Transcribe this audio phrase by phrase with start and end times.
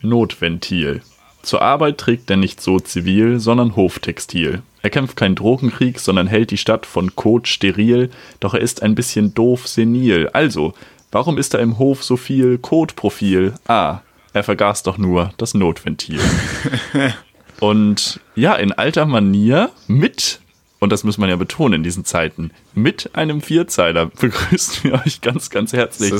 [0.00, 1.02] Notventil.
[1.42, 4.62] Zur Arbeit trägt er nicht so zivil, sondern Hoftextil.
[4.82, 8.94] Er kämpft keinen Drogenkrieg, sondern hält die Stadt von Kot steril, doch er ist ein
[8.94, 10.28] bisschen doof senil.
[10.32, 10.74] Also,
[11.12, 13.54] warum ist da im Hof so viel Kotprofil?
[13.66, 14.00] Ah,
[14.32, 16.20] er vergaß doch nur das Notventil.
[17.60, 20.40] Und ja, in alter Manier mit,
[20.78, 25.20] und das muss man ja betonen in diesen Zeiten, mit einem Vierzeiler begrüßen wir euch
[25.20, 26.12] ganz, ganz herzlich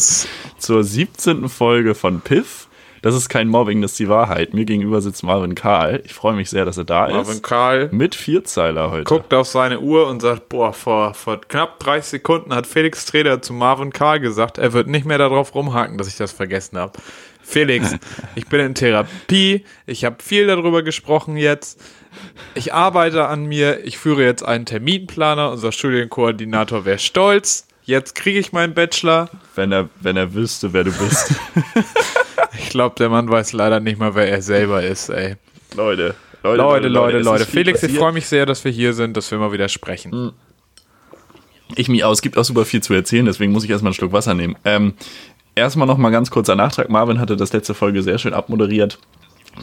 [0.59, 1.49] zur 17.
[1.49, 2.66] Folge von Piff.
[3.07, 4.53] Das ist kein Mobbing, das ist die Wahrheit.
[4.53, 6.03] Mir gegenüber sitzt Marvin Karl.
[6.05, 7.27] Ich freue mich sehr, dass er da Marvin ist.
[7.29, 7.89] Marvin Karl.
[7.93, 9.05] Mit Vierzeiler heute.
[9.05, 13.41] Guckt auf seine Uhr und sagt, boah, vor, vor knapp 30 Sekunden hat Felix Treder
[13.41, 16.95] zu Marvin Karl gesagt, er wird nicht mehr darauf rumhaken, dass ich das vergessen habe.
[17.45, 17.95] Felix,
[18.35, 21.81] ich bin in Therapie, ich habe viel darüber gesprochen jetzt.
[22.57, 27.69] Ich arbeite an mir, ich führe jetzt einen Terminplaner, unser Studienkoordinator wäre stolz.
[27.87, 29.31] Jetzt kriege ich meinen Bachelor.
[29.55, 31.33] Wenn er, wenn er wüsste, wer du bist.
[32.59, 35.37] ich glaube, der Mann weiß leider nicht mal, wer er selber ist, ey.
[35.77, 37.19] Leute, Leute, Leute, Leute.
[37.19, 37.47] Leute.
[37.47, 37.93] Felix, passiert.
[37.93, 40.11] ich freue mich sehr, dass wir hier sind, dass wir mal wieder sprechen.
[40.11, 40.33] Hm.
[41.77, 43.95] Ich mich aus, es gibt auch super viel zu erzählen, deswegen muss ich erstmal einen
[43.95, 44.57] Schluck Wasser nehmen.
[44.65, 44.95] Ähm,
[45.55, 46.91] erstmal noch mal ganz kurzer Nachtrag.
[46.91, 48.99] Marvin hatte das letzte Folge sehr schön abmoderiert,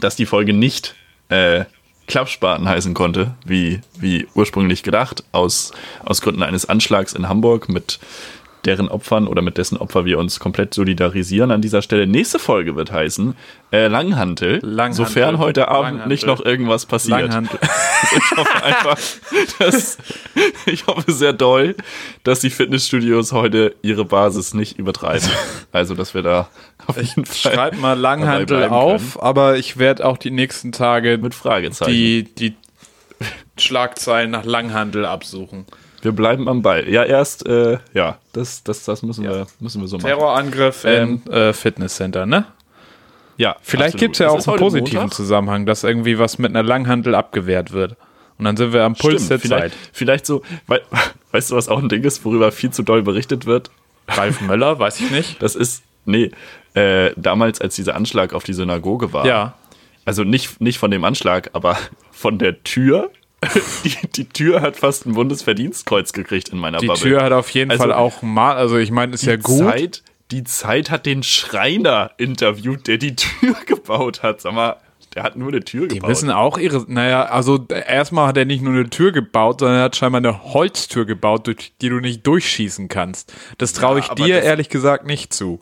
[0.00, 0.94] dass die Folge nicht
[1.28, 1.66] äh,
[2.06, 5.72] Klappspaten heißen konnte, wie, wie ursprünglich gedacht, aus,
[6.04, 7.98] aus Gründen eines Anschlags in Hamburg mit
[8.66, 12.06] deren Opfern oder mit dessen Opfer wir uns komplett solidarisieren an dieser Stelle.
[12.06, 13.34] Nächste Folge wird heißen
[13.70, 16.08] äh, Langhantel, Langhantel, sofern heute Abend Langhantel.
[16.08, 17.20] nicht noch irgendwas passiert.
[17.20, 17.58] Langhantel.
[18.16, 18.98] ich hoffe einfach,
[19.58, 19.98] dass,
[20.66, 21.74] ich hoffe sehr doll,
[22.22, 25.28] dass die Fitnessstudios heute ihre Basis nicht übertreiben.
[25.72, 26.48] Also, dass wir da
[26.86, 29.24] auf jeden ich Fall schreib mal Langhantel auf, können.
[29.24, 32.54] aber ich werde auch die nächsten Tage mit Fragezeichen die, die
[33.58, 35.66] Schlagzeilen nach Langhandel absuchen.
[36.04, 36.86] Wir bleiben am Ball.
[36.88, 39.30] Ja, erst, äh, ja, das, das, das müssen, ja.
[39.30, 40.06] wir, müssen wir so machen.
[40.06, 42.44] Terrorangriff ähm, im äh, Fitnesscenter, ne?
[43.38, 43.56] Ja.
[43.62, 45.16] Vielleicht gibt es ja auch einen positiven Montag?
[45.16, 47.96] Zusammenhang, dass irgendwie was mit einer Langhandel abgewehrt wird.
[48.38, 49.90] Und dann sind wir am Puls Stimmt, der vielleicht, Zeit.
[49.92, 50.82] Vielleicht so, we
[51.32, 53.70] weißt du, was auch ein Ding ist, worüber viel zu doll berichtet wird?
[54.06, 55.36] Ralf Möller, weiß ich nicht.
[55.40, 56.32] Das ist, nee,
[56.74, 59.24] äh, damals, als dieser Anschlag auf die Synagoge war.
[59.24, 59.54] Ja.
[60.04, 61.78] Also nicht, nicht von dem Anschlag, aber
[62.10, 63.10] von der Tür
[63.84, 67.02] die, die, Tür hat fast ein Bundesverdienstkreuz gekriegt in meiner die Bubble.
[67.02, 69.58] Die Tür hat auf jeden also, Fall auch mal, also ich meine, ist ja gut.
[69.58, 74.40] Zeit, die Zeit hat den Schreiner interviewt, der die Tür gebaut hat.
[74.40, 74.76] Sag mal,
[75.14, 76.08] der hat nur eine Tür die gebaut.
[76.08, 79.78] Die wissen auch ihre, naja, also erstmal hat er nicht nur eine Tür gebaut, sondern
[79.78, 83.32] er hat scheinbar eine Holztür gebaut, durch die du nicht durchschießen kannst.
[83.58, 85.60] Das traue ich ja, dir ehrlich gesagt nicht zu.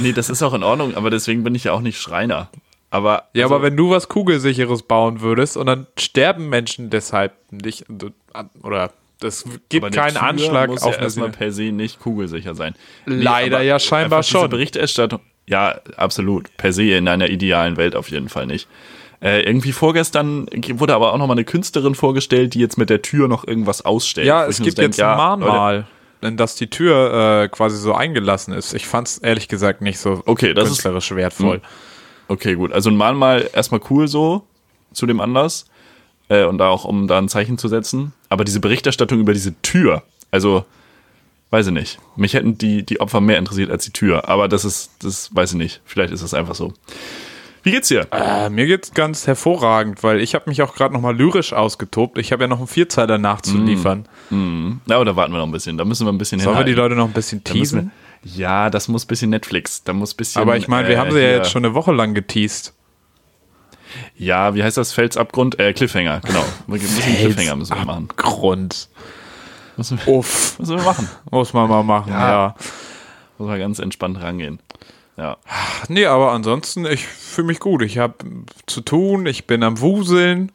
[0.00, 2.50] Nee, das ist auch in Ordnung, aber deswegen bin ich ja auch nicht Schreiner.
[2.90, 7.32] Aber, ja, also, aber wenn du was Kugelsicheres bauen würdest und dann sterben Menschen deshalb
[7.50, 7.84] nicht,
[8.62, 12.74] oder das gibt keinen Tür Anschlag muss auf ja erstmal per se nicht kugelsicher sein.
[13.04, 14.48] Leider nee, ja scheinbar schon.
[14.48, 16.56] Berichterstattung, ja, absolut.
[16.56, 18.68] Per se in einer idealen Welt auf jeden Fall nicht.
[19.20, 23.02] Äh, irgendwie vorgestern wurde aber auch noch mal eine Künstlerin vorgestellt, die jetzt mit der
[23.02, 24.28] Tür noch irgendwas ausstellt.
[24.28, 25.86] Ja, es gibt jetzt ein Mahnmal.
[26.22, 28.74] Denn dass die Tür äh, quasi so eingelassen ist.
[28.74, 31.58] Ich fand es ehrlich gesagt nicht so okay, das künstlerisch ist, wertvoll.
[31.58, 31.68] Mh.
[32.28, 32.72] Okay, gut.
[32.72, 34.44] Also ein Mahnmal erstmal cool so
[34.92, 35.66] zu dem Anlass.
[36.28, 38.12] Äh, und da auch, um da ein Zeichen zu setzen.
[38.28, 40.64] Aber diese Berichterstattung über diese Tür, also
[41.50, 41.98] weiß ich nicht.
[42.16, 44.28] Mich hätten die, die Opfer mehr interessiert als die Tür.
[44.28, 45.80] Aber das ist, das weiß ich nicht.
[45.84, 46.74] Vielleicht ist das einfach so.
[47.62, 48.06] Wie geht's dir?
[48.12, 52.18] Äh, mir geht's ganz hervorragend, weil ich habe mich auch gerade nochmal lyrisch ausgetobt.
[52.18, 54.06] Ich habe ja noch einen Vierzeiler nachzuliefern.
[54.30, 54.80] Mm, mm.
[54.86, 55.76] Ja, aber da warten wir noch ein bisschen.
[55.76, 56.68] Da müssen wir ein bisschen Sollen hinhalten.
[56.68, 57.90] wir die Leute noch ein bisschen teasen?
[58.22, 59.84] Ja, das muss ein bisschen Netflix.
[59.84, 60.42] Da muss bisschen.
[60.42, 62.74] Aber ich meine, wir äh, haben sie ja jetzt schon eine Woche lang geteased.
[64.16, 64.92] Ja, wie heißt das?
[64.92, 65.58] Felsabgrund?
[65.58, 66.44] Äh, Cliffhanger, genau.
[66.66, 68.08] Bisschen Cliffhanger müssen wir machen.
[68.16, 68.88] Grund.
[69.76, 70.56] Müssen wir, Uff.
[70.58, 71.08] Müssen wir machen.
[71.30, 72.28] Muss man mal machen, ja.
[72.28, 72.54] ja.
[73.38, 74.58] Muss man ganz entspannt rangehen.
[75.16, 75.36] Ja.
[75.88, 77.82] Nee, aber ansonsten, ich fühle mich gut.
[77.82, 78.14] Ich habe
[78.66, 80.52] zu tun, ich bin am Wuseln.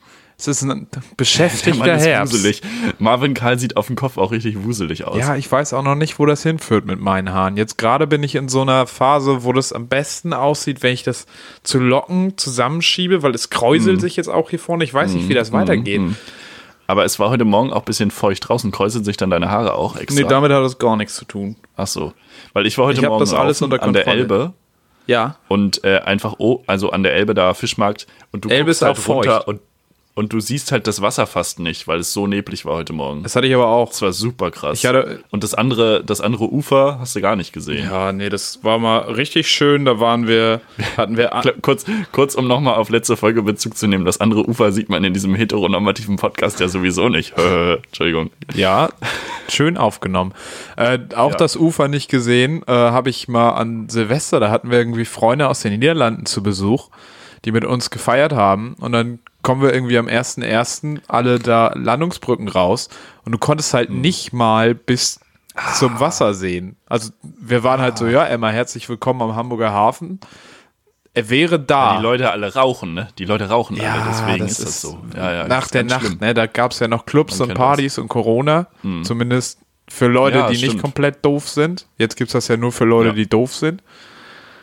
[0.47, 0.87] Es ist ein
[1.17, 2.33] beschäftigter Der Mann Herbst.
[2.33, 2.61] Wuselig.
[2.99, 5.17] Marvin Karl sieht auf dem Kopf auch richtig wuselig aus.
[5.17, 7.57] Ja, ich weiß auch noch nicht, wo das hinführt mit meinen Haaren.
[7.57, 11.03] Jetzt gerade bin ich in so einer Phase, wo das am besten aussieht, wenn ich
[11.03, 11.25] das
[11.63, 14.01] zu Locken zusammenschiebe, weil es kräuselt mm.
[14.01, 14.83] sich jetzt auch hier vorne.
[14.83, 15.53] Ich weiß nicht, wie das mm.
[15.53, 16.01] weitergeht.
[16.01, 16.15] Mm.
[16.87, 18.71] Aber es war heute Morgen auch ein bisschen feucht draußen.
[18.71, 20.21] Kräuseln sich dann deine Haare auch extra?
[20.21, 21.55] Nee, damit hat das gar nichts zu tun.
[21.75, 22.13] Ach so.
[22.51, 24.53] Weil ich war heute ich Morgen das alles unter an der Elbe.
[25.07, 25.37] Ja.
[25.47, 28.07] Und äh, einfach, oh, also an der Elbe da Fischmarkt.
[28.31, 29.47] Und du Elbe guckst ist halt auch runter feucht.
[29.47, 29.61] und
[30.15, 33.23] und du siehst halt das Wasser fast nicht, weil es so neblig war heute Morgen.
[33.23, 33.89] Das hatte ich aber auch.
[33.89, 34.77] Das war super krass.
[34.77, 37.89] Ich hatte, und das andere, das andere Ufer hast du gar nicht gesehen.
[37.89, 39.85] Ja, nee, das war mal richtig schön.
[39.85, 40.61] Da waren wir,
[40.97, 41.31] hatten wir.
[41.63, 44.05] kurz, kurz, um nochmal auf letzte Folge Bezug zu nehmen.
[44.05, 47.33] Das andere Ufer sieht man in diesem heteronormativen Podcast ja sowieso nicht.
[47.37, 48.29] Entschuldigung.
[48.53, 48.89] Ja,
[49.49, 50.33] schön aufgenommen.
[50.77, 51.37] Äh, auch ja.
[51.37, 54.39] das Ufer nicht gesehen, äh, habe ich mal an Silvester.
[54.39, 56.89] Da hatten wir irgendwie Freunde aus den Niederlanden zu Besuch.
[57.45, 58.75] die mit uns gefeiert haben.
[58.79, 61.01] Und dann kommen wir irgendwie am 1.1.
[61.07, 62.89] alle da Landungsbrücken raus.
[63.25, 64.01] Und du konntest halt Mhm.
[64.01, 65.19] nicht mal bis
[65.75, 66.77] zum Wasser sehen.
[66.87, 67.97] Also wir waren halt Ah.
[67.97, 70.19] so, ja, Emma, herzlich willkommen am Hamburger Hafen.
[71.13, 71.97] Er wäre da.
[71.97, 73.09] Die Leute alle rauchen, ne?
[73.19, 74.97] Die Leute rauchen alle, deswegen das ist das so.
[75.15, 76.17] Ja, ja, nach das der Nacht, schlimm.
[76.21, 78.65] ne, da gab es ja noch Clubs Man und Partys und Corona.
[79.03, 80.81] Zumindest für Leute, Ja, die nicht stimmt.
[80.81, 81.85] komplett doof sind.
[81.99, 83.13] Jetzt gibt es das ja nur für Leute, Ja.
[83.15, 83.83] die doof sind.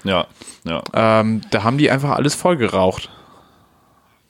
[0.02, 0.26] Ja,
[0.64, 0.82] ja.
[0.92, 3.10] Ähm, da haben die einfach alles voll geraucht.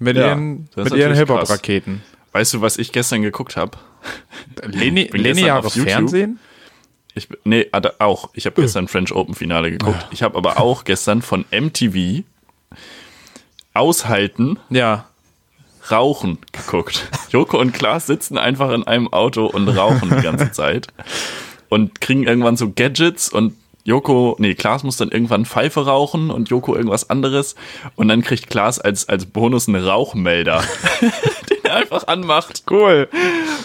[0.01, 1.15] Mit Ja, ihren, mit ihren.
[1.15, 2.03] Hip-Hop-Raketen.
[2.33, 3.79] Weißt du, was ich gestern geguckt habe?
[4.67, 5.93] Lineares auf YouTube.
[5.93, 6.41] Fernsehen?
[7.15, 8.31] Ich, nee, hatte auch.
[8.35, 10.07] Ich habe gestern French Open Finale geguckt.
[10.11, 12.23] Ich habe aber auch gestern von MTV
[13.75, 15.07] Aushalten, Ja.
[15.91, 17.09] Rauchen geguckt.
[17.31, 20.89] Joko und Klaas sitzen einfach in einem Auto und rauchen die ganze Zeit
[21.69, 26.51] und kriegen irgendwann so Gadgets und Joko, nee, Klaas muss dann irgendwann Pfeife rauchen und
[26.51, 27.55] Joko irgendwas anderes
[27.97, 30.63] und dann kriegt Klaas als, als Bonus einen Rauchmelder,
[31.51, 33.09] den er einfach anmacht Cool.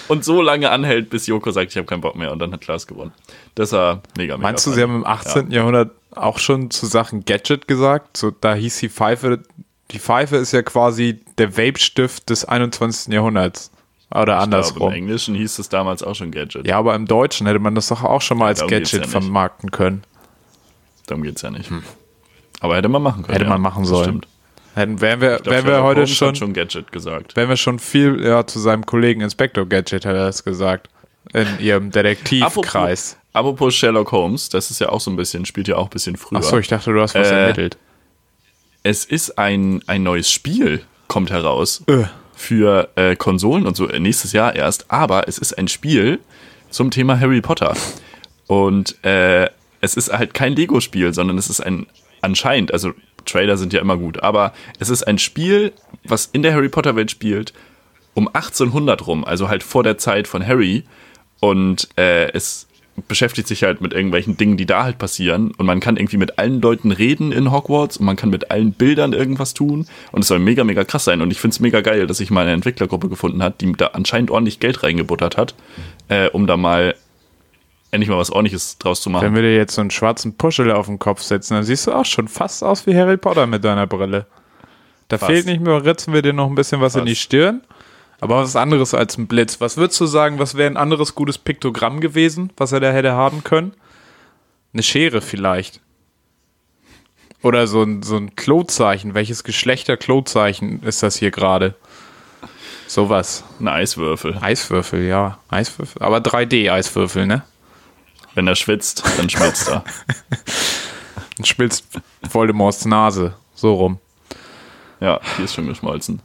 [0.08, 2.62] und so lange anhält, bis Joko sagt, ich habe keinen Bock mehr und dann hat
[2.62, 3.12] Klaas gewonnen.
[3.56, 5.52] Das war mega, mega Meinst du, sie haben im 18.
[5.52, 8.18] Jahrhundert auch schon zu Sachen Gadget gesagt?
[8.18, 9.44] So, da hieß die Pfeife,
[9.92, 13.14] die Pfeife ist ja quasi der Vape-Stift des 21.
[13.14, 13.72] Jahrhunderts.
[14.12, 14.90] Oder Ich glaube, andersrum.
[14.90, 16.68] Im Englischen hieß es damals auch schon Gadget.
[16.68, 19.72] Ja, aber im Deutschen hätte man das doch auch schon mal als Gadget ja vermarkten
[19.72, 20.04] können.
[21.08, 21.72] Darum geht's ja nicht.
[22.60, 23.28] Aber hätte man machen können.
[23.28, 23.34] Hm.
[23.34, 23.50] Hätte ja.
[23.50, 24.04] man machen sollen.
[24.04, 24.28] Stimmt.
[24.76, 27.36] Hätten, wären wir, glaub, wären wir heute Holmes schon, schon Gadget gesagt.
[27.36, 30.90] wären wir schon viel ja, zu seinem Kollegen Inspector Gadget, hätte er das gesagt.
[31.34, 33.18] In ihrem Detektivkreis.
[33.34, 35.90] Apropos, apropos Sherlock Holmes, das ist ja auch so ein bisschen, spielt ja auch ein
[35.90, 36.40] bisschen früher.
[36.40, 37.78] Achso, ich dachte, du hast was Äh, ermittelt.
[38.84, 41.84] Es ist ein, ein neues Spiel, kommt heraus.
[41.88, 42.04] Äh.
[42.36, 44.92] Für äh, Konsolen und so äh, nächstes Jahr erst.
[44.92, 46.20] Aber es ist ein Spiel
[46.70, 47.76] zum Thema Harry Potter.
[48.48, 49.50] Und äh,
[49.82, 51.88] es ist halt kein Lego-Spiel, sondern es ist ein
[52.22, 52.94] anscheinend, also
[53.26, 55.74] Trailer sind ja immer gut, aber es ist ein Spiel,
[56.04, 57.54] was in der Harry Potter-Welt spielt,
[58.14, 60.84] um 1800 rum, also halt vor der Zeit von Harry.
[61.40, 62.68] Und äh, es
[63.08, 65.52] beschäftigt sich halt mit irgendwelchen Dingen, die da halt passieren.
[65.58, 68.72] Und man kann irgendwie mit allen Leuten reden in Hogwarts und man kann mit allen
[68.72, 69.88] Bildern irgendwas tun.
[70.12, 71.22] Und es soll mega, mega krass sein.
[71.22, 73.88] Und ich finde es mega geil, dass sich mal eine Entwicklergruppe gefunden hat, die da
[73.88, 75.56] anscheinend ordentlich Geld reingebuttert hat,
[76.08, 76.96] äh, um da mal
[77.92, 79.26] endlich mal was ordentliches draus zu machen.
[79.26, 81.92] Wenn wir dir jetzt so einen schwarzen Puschel auf den Kopf setzen, dann siehst du
[81.92, 84.26] auch schon fast aus wie Harry Potter mit deiner Brille.
[85.08, 85.32] Da Fast.
[85.32, 87.24] fehlt nicht mehr, ritzen wir dir noch ein bisschen was in die Fast.
[87.24, 87.62] Stirn.
[88.26, 89.62] Aber was anderes als ein Blitz.
[89.62, 93.12] Was würdest du sagen, was wäre ein anderes gutes Piktogramm gewesen, was er da hätte
[93.12, 93.74] haben können?
[94.74, 95.80] Eine Schere vielleicht.
[97.44, 99.14] Oder so ein, so ein Klozeichen.
[99.14, 101.76] Welches Geschlechter-Klozeichen ist das hier gerade?
[102.88, 103.44] Sowas.
[103.60, 104.40] Ein Eiswürfel.
[104.42, 105.38] Eiswürfel, ja.
[105.50, 106.02] Eiswürfel.
[106.02, 107.44] Aber 3D-Eiswürfel, ne?
[108.34, 109.84] Wenn er schwitzt, dann schwitzt er.
[111.38, 111.86] Und spitzt
[112.28, 113.36] Voldemorts Nase.
[113.54, 114.00] So rum.
[115.00, 116.24] Ja, die ist schon geschmolzen.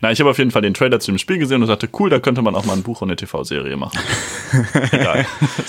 [0.00, 2.10] Na, ich habe auf jeden Fall den Trailer zu dem Spiel gesehen und dachte, cool,
[2.10, 3.98] da könnte man auch mal ein Buch und eine TV-Serie machen.
[4.92, 5.26] Egal.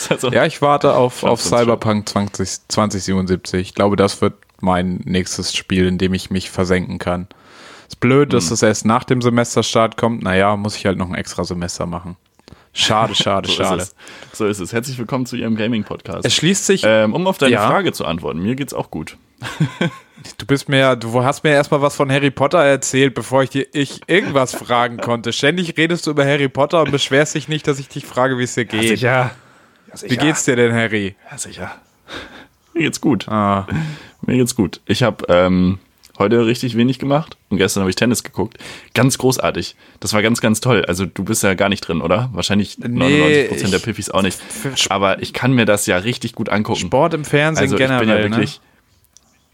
[0.09, 3.61] Also, Ja, ich warte auf, auf Cyberpunk 20, 2077.
[3.61, 7.27] Ich glaube, das wird mein nächstes Spiel, in dem ich mich versenken kann.
[7.87, 10.21] Ist blöd, dass das erst nach dem Semesterstart kommt.
[10.23, 12.17] Naja, muss ich halt noch ein extra Semester machen.
[12.73, 13.81] Schade, schade, so schade.
[13.83, 13.95] ist.
[14.33, 14.73] So ist es.
[14.73, 16.25] Herzlich willkommen zu Ihrem Gaming-Podcast.
[16.25, 17.65] Es schließt sich, Ähm, um auf deine Ja.
[17.67, 19.15] Frage zu antworten, mir geht's auch gut.
[20.37, 23.67] du bist mir, du hast mir erstmal was von Harry Potter erzählt, bevor ich dir
[23.73, 25.33] ich irgendwas fragen konnte.
[25.33, 28.43] Ständig redest du über Harry Potter und beschwerst dich nicht, dass ich dich frage, wie
[28.43, 28.99] es dir geht.
[28.99, 29.31] Ja,
[30.03, 31.15] Wie geht's dir denn, Harry?
[31.31, 31.71] Ja, sicher.
[32.73, 33.27] Mir geht's gut.
[33.27, 33.67] Ah,
[34.25, 34.81] Mir geht's gut.
[34.85, 35.79] Ich habe ähm,
[36.19, 38.57] heute richtig wenig gemacht und gestern habe ich Tennis geguckt.
[38.93, 39.75] Ganz großartig.
[39.99, 40.85] Das war ganz, ganz toll.
[40.85, 42.29] Also du bist ja gar nicht drin, oder?
[42.33, 44.39] Wahrscheinlich 99% der ich- Piffis auch nicht.
[44.89, 46.79] Aber ich kann mir das ja richtig gut angucken.
[46.81, 48.61] Sport im Fernsehen also ich generell, bin ja wirklich,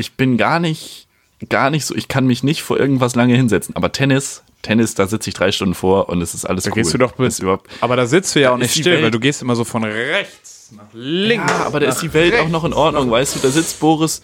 [0.04, 1.08] ich bin gar nicht,
[1.50, 3.74] gar nicht so, ich kann mich nicht vor irgendwas lange hinsetzen.
[3.78, 6.76] Aber Tennis, Tennis, da sitze ich drei Stunden vor und es ist alles Da cool.
[6.76, 7.42] gehst du doch mit,
[7.80, 9.84] aber da sitzt du ja auch nicht still, Welt- weil du gehst immer so von
[9.86, 11.50] rechts nach links.
[11.52, 13.40] ja, aber da ist die Welt auch noch in Ordnung, weißt du?
[13.40, 14.22] Da sitzt Boris,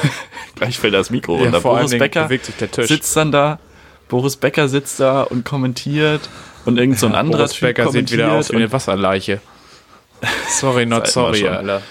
[0.56, 1.60] gleich fällt das Mikro Ja, runter.
[1.60, 2.88] Boris Becker bewegt sich der Tisch.
[2.88, 3.58] sitzt dann da,
[4.08, 6.28] Boris Becker sitzt da und kommentiert
[6.66, 9.40] und irgend so ein anderer Boris Typ Becker sieht wieder aus wie eine Wasserleiche.
[10.48, 11.46] Sorry, not sorry.
[11.48, 11.82] Alter.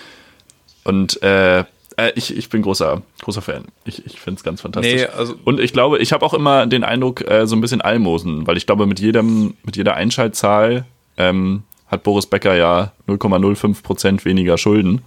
[0.83, 1.63] Und äh,
[1.97, 3.65] äh, ich, ich bin großer, großer Fan.
[3.85, 4.93] Ich, ich finde es ganz fantastisch.
[4.93, 7.81] Nee, also- und ich glaube, ich habe auch immer den Eindruck, äh, so ein bisschen
[7.81, 10.85] Almosen, weil ich glaube, mit jedem, mit jeder Einschaltzahl
[11.17, 15.01] ähm, hat Boris Becker ja 0,05 Prozent weniger Schulden.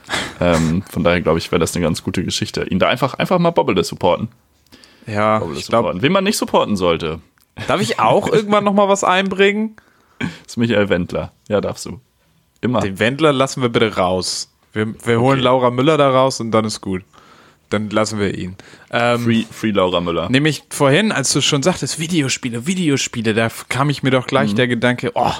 [0.40, 2.64] ähm, von daher glaube ich, wäre das eine ganz gute Geschichte.
[2.64, 4.28] Ihn da einfach, einfach mal Bobble supporten.
[5.06, 6.02] Ja, Bobble ich glaube, supporten.
[6.02, 7.20] Wen man nicht supporten sollte,
[7.68, 9.76] darf ich auch irgendwann noch mal was einbringen?
[10.46, 11.32] ist Michael Wendler.
[11.48, 12.00] Ja, darfst du.
[12.60, 12.80] Immer.
[12.80, 14.51] Den Wendler lassen wir bitte raus.
[14.72, 17.02] Wir, wir holen Laura Müller da raus und dann ist gut.
[17.70, 18.56] dann lassen wir ihn.
[18.90, 20.28] Ähm, Free, Free Laura Müller.
[20.30, 24.68] Nämlich vorhin, als du schon sagtest, Videospiele, Videospiele, da kam ich mir doch gleich der
[24.68, 25.32] Gedanke, oh,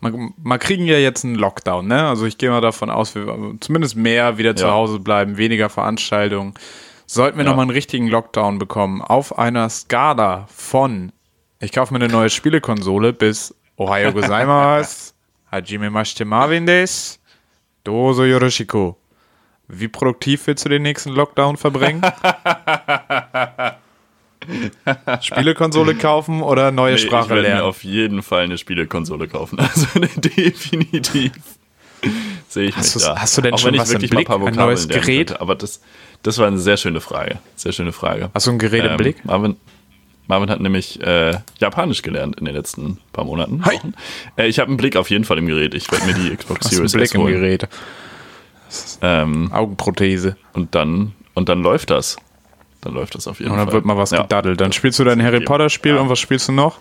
[0.00, 2.06] mal, mal kriegen ja jetzt einen Lockdown, ne?
[2.06, 4.72] Also ich gehe mal davon aus, wir zumindest mehr wieder zu Ja.
[4.72, 6.52] Hause bleiben, weniger Veranstaltungen.
[7.06, 7.50] Sollten wir Ja.
[7.50, 11.12] noch mal einen richtigen Lockdown bekommen, auf einer Skala von
[11.60, 15.12] ich kaufe mir eine neue Spielekonsole bis Ohio gozaimasu,
[15.50, 17.20] Hajime mashite Marvin des,
[17.84, 18.94] Dozo Yoroshiku.
[19.68, 22.02] Wie produktiv willst du den nächsten Lockdown verbringen?
[25.22, 27.62] Spielekonsole kaufen oder neue Nee, ich Sprache werde mir lernen?
[27.62, 29.58] auf jeden Fall eine Spielekonsole kaufen.
[29.64, 29.86] Also
[30.16, 31.32] definitiv
[32.48, 33.16] sehe ich Hast mich da.
[33.18, 34.28] hast du denn Auch schon ich was im Blick?
[34.28, 35.28] Ein neues Gerät?
[35.28, 35.40] Könnte.
[35.40, 35.80] Aber das,
[36.22, 37.38] das war eine sehr schöne Frage.
[37.56, 38.30] Sehr schöne Frage.
[38.34, 39.24] Hast du ein Gerät im Ähm, Blick?
[39.24, 39.56] Marvin,
[40.26, 43.64] Marvin hat nämlich äh, Japanisch gelernt in den letzten paar Monaten.
[43.64, 43.76] Hi.
[43.76, 43.94] Wochen.
[44.36, 45.74] Äh, ich habe einen Blick auf jeden Fall im Gerät.
[45.74, 47.34] Ich werde mir die Xbox Series Blick S im holen.
[47.34, 47.68] Gerät?
[49.02, 50.36] Ähm, Augenprothese.
[50.52, 52.16] und dann und dann läuft das.
[52.80, 53.66] Dann läuft das auf jeden Und Fall.
[53.66, 54.22] dann wird mal was Ja.
[54.22, 54.60] gedaddelt.
[54.60, 55.40] Dann spielst du dein Harry.
[55.40, 56.00] Potter Spiel Ja.
[56.00, 56.78] und was spielst du noch?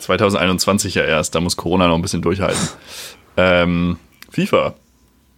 [0.00, 1.34] 2021 ja erst.
[1.34, 2.68] Da muss Corona noch ein bisschen durchhalten.
[3.36, 3.98] ähm,
[4.30, 4.74] FIFA.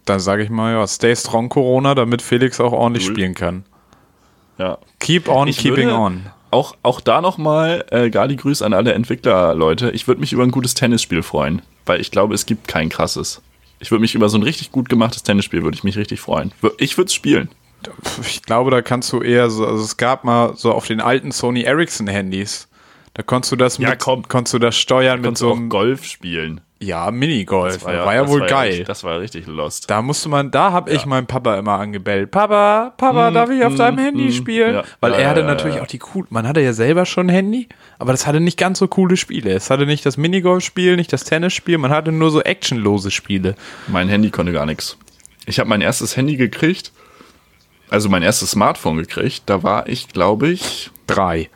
[0.05, 3.13] Dann sage ich mal, ja, stay strong Corona, damit Felix auch ordentlich Cool.
[3.13, 3.63] spielen kann.
[4.57, 4.77] Ja.
[4.99, 6.25] Keep on Ich keeping on.
[6.51, 9.91] Auch, auch da nochmal, äh, Gali Grüß an alle Entwickler-Leute.
[9.91, 13.41] Ich würde mich über ein gutes Tennisspiel freuen, weil ich glaube, es gibt kein krasses.
[13.79, 16.51] Ich würde mich über so ein richtig gut gemachtes Tennisspiel, würde ich mich richtig freuen.
[16.77, 17.49] Ich würde es spielen.
[18.27, 21.31] Ich glaube, da kannst du eher so, also es gab mal so auf den alten
[21.31, 22.67] Sony Ericsson Handys.
[23.15, 24.27] Da konntest du das Ja, mit, komm.
[24.27, 26.61] konntest du das steuern mit Kannst so einem, Golf spielen.
[26.81, 27.83] Ja, Minigolf.
[27.85, 28.67] War ja, das wohl war geil.
[28.69, 29.89] richtig- das war richtig lost.
[29.89, 32.31] Da musste man, da habe ich meinen Papa immer angebellt.
[32.31, 34.73] Papa, Papa, darf ich auf deinem Handy mm, spielen?
[34.75, 34.83] ja.
[34.99, 35.83] Weil Ja, er hatte ja, natürlich ja.
[35.83, 36.25] auch die cool.
[36.29, 37.69] Man hatte ja selber schon ein Handy,
[37.99, 39.51] aber das hatte nicht ganz so coole Spiele.
[39.51, 43.55] Es hatte nicht das Minigolf-Spiel, nicht das Tennisspiel, man hatte nur so actionlose Spiele.
[43.87, 44.97] Mein Handy konnte gar nichts.
[45.45, 46.91] Ich habe mein erstes Handy gekriegt,
[47.89, 49.43] also mein erstes Smartphone gekriegt.
[49.45, 51.49] Da war ich, glaube ich, Drei.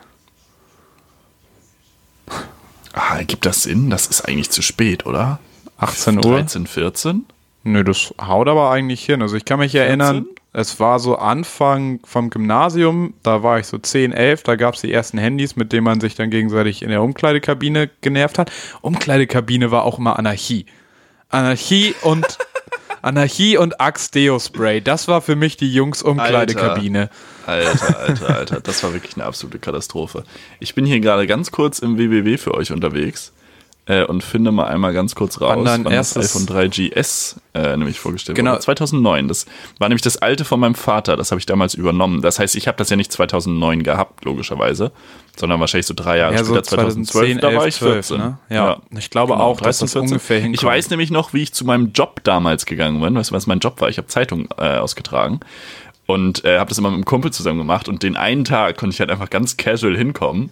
[2.96, 3.90] Ah, gibt das Sinn?
[3.90, 5.38] Das ist eigentlich zu spät, oder?
[5.78, 6.22] 18 Uhr.
[6.22, 7.26] 13, 14?
[7.64, 9.22] Nö, das haut aber eigentlich hin.
[9.22, 13.76] Also ich kann mich erinnern, es war so Anfang vom Gymnasium, da war ich so
[13.76, 16.88] 10, 11, da gab es die ersten Handys, mit denen man sich dann gegenseitig in
[16.88, 18.50] der Umkleidekabine genervt hat.
[18.80, 20.64] Umkleidekabine war auch immer Anarchie.
[21.28, 22.38] Anarchie und
[23.06, 24.80] Anarchie und Axe Deo Spray.
[24.80, 27.08] Das war für mich die Jungs Umkleidekabine.
[27.46, 30.24] Alter, alter, alter, das war wirklich eine absolute Katastrophe.
[30.58, 33.32] Ich bin hier gerade ganz kurz im WWW für euch unterwegs
[33.86, 38.00] äh, und finde mal einmal ganz kurz raus, Wann wann das iPhone 3GS äh, nämlich
[38.00, 38.52] vorgestellt Genau.
[38.52, 38.60] wurde.
[38.62, 39.28] 2009.
[39.28, 39.46] Das
[39.78, 41.16] war nämlich das alte von meinem Vater.
[41.16, 42.20] Das habe ich damals übernommen.
[42.20, 44.90] Das heißt, ich habe das ja nicht 2009 gehabt, logischerweise,
[45.36, 47.38] sondern wahrscheinlich so drei Jahre Ja, so später, 2012.
[47.38, 48.18] 2010, da war 11, ich 14.
[48.18, 48.38] ne?
[48.50, 50.08] Ja, ich glaube auch, dass das 13, 14.
[50.12, 50.56] ungefähr hinkommt.
[50.56, 53.14] Ich weiß nämlich noch, wie ich zu meinem Job damals gegangen bin.
[53.14, 53.88] Weißt du, was mein Job war?
[53.88, 55.40] Ich habe Zeitung äh, ausgetragen
[56.06, 57.88] und äh, habe das immer mit einem Kumpel zusammen gemacht.
[57.88, 60.50] Und den einen Tag konnte ich halt einfach ganz casual hinkommen.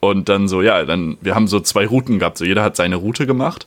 [0.00, 2.38] Und dann so, ja, dann, wir haben so zwei Routen gehabt.
[2.38, 3.66] So jeder hat seine Route gemacht,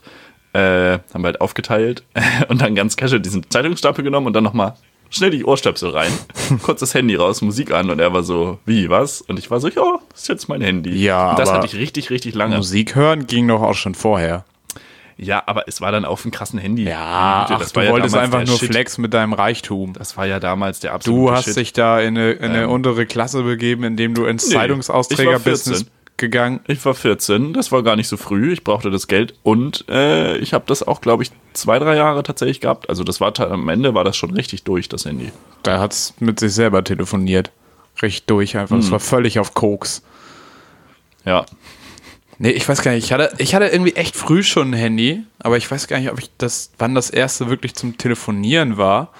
[0.52, 2.02] äh, haben wir halt aufgeteilt
[2.48, 4.74] und dann ganz casual diesen Zeitungsstapel genommen und dann nochmal
[5.10, 6.10] schnell die Ohrstöpsel rein,
[6.62, 9.20] kurz das Handy raus, Musik an und er war so, wie, was?
[9.20, 10.90] Und ich war so, ja, das ist jetzt mein Handy.
[10.96, 12.56] Ja, und das hatte ich richtig, richtig lange.
[12.56, 14.44] Musik hören ging doch auch schon vorher.
[15.16, 16.84] Ja, aber es war dann auf dem krassen Handy.
[16.84, 18.70] Ja, Güte, ach, du wolltest damals einfach nur Shit.
[18.70, 19.92] Flex mit deinem Reichtum.
[19.92, 21.56] Das war ja damals der absolute Du hast Shit.
[21.56, 25.72] dich da in eine, in eine untere Klasse begeben, indem du ins Nee, Zeitungsausträgerbusiness ich
[25.72, 25.90] war 14.
[26.16, 26.60] gegangen.
[26.66, 28.52] Ich war 14, das war gar nicht so früh.
[28.52, 32.22] Ich brauchte das Geld und äh, ich habe das auch, glaube ich, zwei, drei Jahre
[32.22, 32.88] tatsächlich gehabt.
[32.88, 35.32] Also das war am Ende war das schon richtig durch, das Handy.
[35.62, 37.50] Da hat's mit sich selber telefoniert.
[38.02, 38.76] Richtig durch einfach.
[38.76, 38.82] Hm.
[38.82, 40.02] Das war völlig auf Koks.
[41.24, 41.46] Ja.
[42.38, 43.04] Nee, ich weiß gar nicht.
[43.04, 46.10] Ich hatte, ich hatte irgendwie echt früh schon ein Handy, aber ich weiß gar nicht,
[46.10, 49.12] ob ich das, wann das erste wirklich zum Telefonieren war.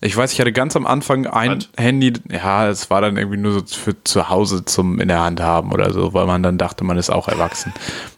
[0.00, 1.68] Ich weiß, ich hatte ganz am Anfang ein Was?
[1.76, 5.40] Handy, ja, es war dann irgendwie nur so für zu Hause zum in der Hand
[5.40, 7.72] haben oder so, weil man dann dachte, man ist auch erwachsen.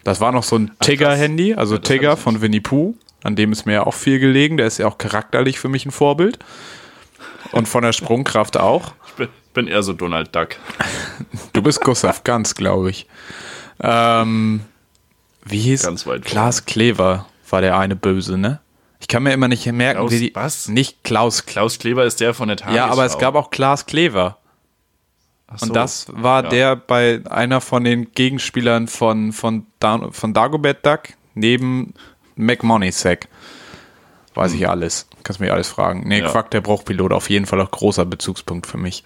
[0.04, 3.66] Das war noch so ein Tigger-Handy, also das Tigger von Winnie Pooh, an dem ist
[3.66, 4.56] mir ja auch viel gelegen.
[4.56, 6.38] Der ist ja auch charakterlich für mich ein Vorbild.
[7.52, 8.92] Und von der Sprungkraft auch.
[9.06, 10.56] Ich bin, bin eher so Donald Duck.
[11.52, 13.06] Du bist Gustav Ganz, glaube ich.
[13.80, 14.60] Ähm,
[15.44, 18.60] wie hieß Ganz weit Klaas Klever war der eine Böse, ne?
[19.00, 20.34] Ich kann mir immer nicht merken, Klaus wie die.
[20.34, 20.68] was?
[20.68, 21.46] Nicht Klaus.
[21.46, 22.76] Klaus Kleber ist der von der Tagesschau.
[22.76, 24.36] Ja, aber es gab auch Klaas Klever.
[25.48, 25.66] Ach so.
[25.66, 26.50] Und das war Ja.
[26.50, 31.00] der bei einer von den Gegenspielern von, von, Dan von Dagobert Duck
[31.34, 31.94] neben
[32.36, 33.26] McMoneysack.
[34.34, 35.08] Weiß ich alles.
[35.24, 36.06] Kannst mich alles fragen.
[36.06, 36.24] Nee, Hm.
[36.26, 36.30] Ja.
[36.30, 39.02] Quack, der Bruchpilot, auf jeden Fall auch großer Bezugspunkt für mich.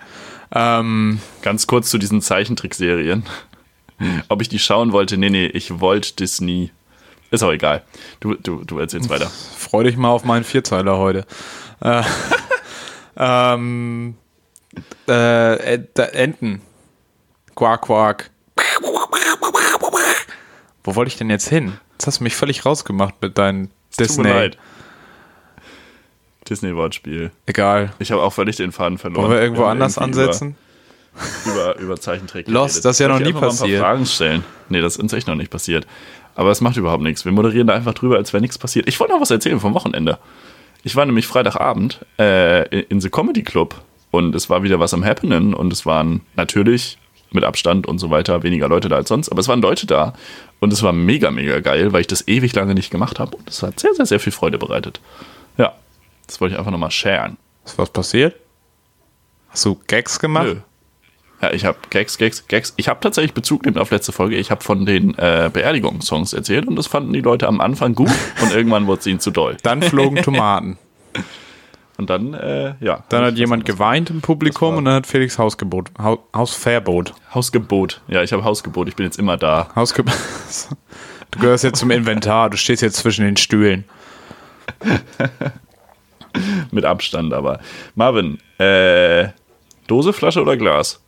[0.52, 3.24] Ähm, Ganz kurz zu diesen Zeichentrickserien.
[4.28, 5.16] Ob ich die schauen wollte?
[5.16, 6.72] Nee, nee, ich wollte das nie.
[7.34, 7.82] Ist auch egal.
[8.20, 9.28] Du, du, du erzählst weiter.
[9.28, 11.26] Freu dich mal auf meinen Vierzeiler heute.
[11.80, 12.02] Äh,
[13.16, 14.16] ähm,
[15.08, 15.78] Äh,
[16.12, 16.60] Enten.
[17.56, 18.30] Quark, Quark.
[20.84, 21.78] Wo wollte ich denn jetzt hin?
[21.92, 24.50] Jetzt hast du mich völlig rausgemacht mit deinen Disney.
[26.48, 27.30] Disney-Wortspiel.
[27.46, 27.92] Egal.
[27.98, 29.24] Ich habe auch völlig den Faden verloren.
[29.24, 30.56] Wollen wir irgendwo wir anders ansetzen?
[31.46, 32.48] Über, über Zeichentrick.
[32.48, 33.80] Lost, das ist ja noch nie passiert.
[33.80, 34.44] Mal ein Fragen stellen.
[34.68, 35.86] Nee, das ist uns echt noch nicht passiert.
[36.34, 37.24] Aber es macht überhaupt nichts.
[37.24, 38.88] Wir moderieren da einfach drüber, als wäre nichts passiert.
[38.88, 40.18] Ich wollte noch was erzählen vom Wochenende.
[40.82, 43.74] Ich war nämlich Freitagabend äh, in The Comedy Club
[44.10, 46.98] und es war wieder was am Happening und es waren natürlich
[47.32, 50.12] mit Abstand und so weiter weniger Leute da als sonst, aber es waren Leute da
[50.60, 53.48] und es war mega, mega geil, weil ich das ewig lange nicht gemacht habe und
[53.48, 55.00] es hat sehr, sehr, sehr viel Freude bereitet.
[55.56, 55.72] Ja,
[56.26, 57.36] das wollte ich einfach nochmal sharen.
[57.64, 58.36] Ist was passiert?
[59.48, 60.46] Hast du Gags gemacht?
[60.46, 60.56] Nö.
[61.40, 62.72] Ja, ich habe Gags, Gags, Gags.
[62.76, 64.36] Ich habe tatsächlich Bezug nehmen auf letzte Folge.
[64.36, 68.10] Ich habe von den äh, Beerdigungssongs erzählt und das fanden die Leute am Anfang gut
[68.42, 69.56] und irgendwann wurde es ihnen zu doll.
[69.62, 70.78] Dann flogen Tomaten.
[71.96, 73.04] Und dann, äh, ja.
[73.08, 77.14] Dann hat jemand geweint im Publikum und dann hat Felix Hausgebot, ha Hausverbot.
[77.32, 78.00] Hausgebot.
[78.08, 78.88] Ja, ich habe Hausgebot.
[78.88, 79.68] Ich bin jetzt immer da.
[79.76, 80.12] Hausgebot.
[81.30, 82.48] Du gehörst jetzt zum Inventar.
[82.48, 83.84] Du stehst jetzt zwischen den Stühlen.
[86.70, 87.58] Mit Abstand aber.
[87.96, 89.28] Marvin, äh,
[89.88, 91.03] Dose, Flasche oder Glas?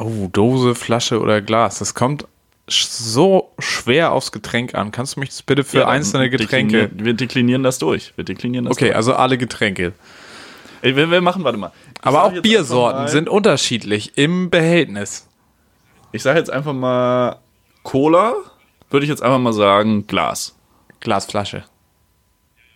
[0.00, 1.80] Oh, Dose, Flasche oder Glas.
[1.80, 2.26] Das kommt
[2.68, 4.92] so schwer aufs Getränk an.
[4.92, 6.82] Kannst du mich das bitte für ja, einzelne Getränke.
[6.82, 8.12] Deklinieren, wir deklinieren das durch.
[8.16, 8.96] Wir deklinieren das okay, durch.
[8.96, 9.92] also alle Getränke.
[10.82, 11.72] Ey, wir, wir, machen, warte mal.
[11.94, 15.26] Ich Aber auch Biersorten sind unterschiedlich im Behältnis.
[16.12, 17.40] Ich sage jetzt einfach mal
[17.82, 18.34] Cola,
[18.90, 20.54] würde ich jetzt einfach mal sagen Glas.
[21.00, 21.64] Glasflasche.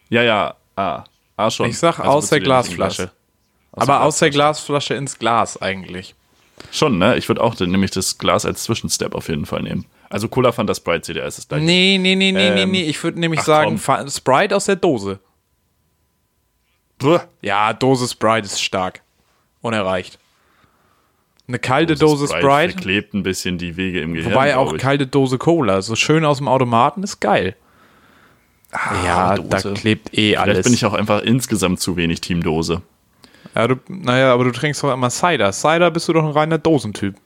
[0.09, 1.05] Ja, ja, ah.
[1.37, 1.69] ah schon.
[1.69, 3.03] Ich sag also aus der Glasflasche.
[3.05, 3.17] Glas.
[3.73, 6.15] Aus Aber aus der Glasflasche ins Glas eigentlich.
[6.71, 7.17] Schon, ne?
[7.17, 9.85] Ich würde auch nämlich das Glas als Zwischenstep auf jeden Fall nehmen.
[10.09, 11.63] Also Cola Fanta Sprite CDR ist es gleich.
[11.63, 12.83] Nee, nee, nee, nee, ähm, nee, nee.
[12.85, 14.09] Ich würde nämlich ach, sagen, komm.
[14.09, 15.21] Sprite aus der Dose.
[16.99, 17.19] Puh.
[17.41, 19.03] Ja, Dose Sprite ist stark.
[19.61, 20.19] Unerreicht.
[21.49, 22.47] Eine kalte Dose, Dose Sprite.
[22.47, 24.33] Sprite verklebt ein bisschen die Wege im Gehirn.
[24.33, 25.83] Wobei auch kalte Dose Cola.
[25.83, 27.57] So schön aus dem Automaten ist geil.
[28.71, 29.49] Ah, ja, Dose.
[29.75, 30.53] da klebt eh alles.
[30.55, 32.83] Vielleicht bin ich auch einfach insgesamt zu wenig Team Dose.
[33.55, 35.53] Ja, du, naja, aber du trinkst doch immer Cider.
[35.53, 37.17] Cider bist du doch ein reiner Dosentyp.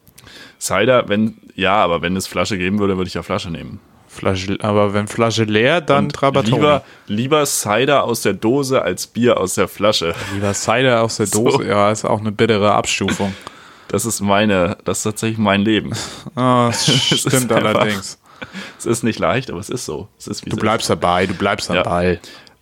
[0.58, 3.80] Cider, wenn, ja, aber wenn es Flasche geben würde, würde ich ja Flasche nehmen.
[4.08, 6.56] Flasche, aber wenn Flasche leer, dann Trabatoni.
[6.56, 10.14] Lieber, lieber Cider aus der Dose als Bier aus der Flasche.
[10.32, 11.62] Lieber Cider aus der Dose, so.
[11.62, 13.34] ja, ist auch eine bittere Abstufung.
[13.88, 15.92] Das ist meine, das ist tatsächlich mein Leben.
[16.34, 18.18] Das stimmt allerdings.
[18.78, 20.08] Es ist nicht leicht, aber es ist so.
[20.18, 22.16] Es ist, du bleibst dabei, du bleibst am ja.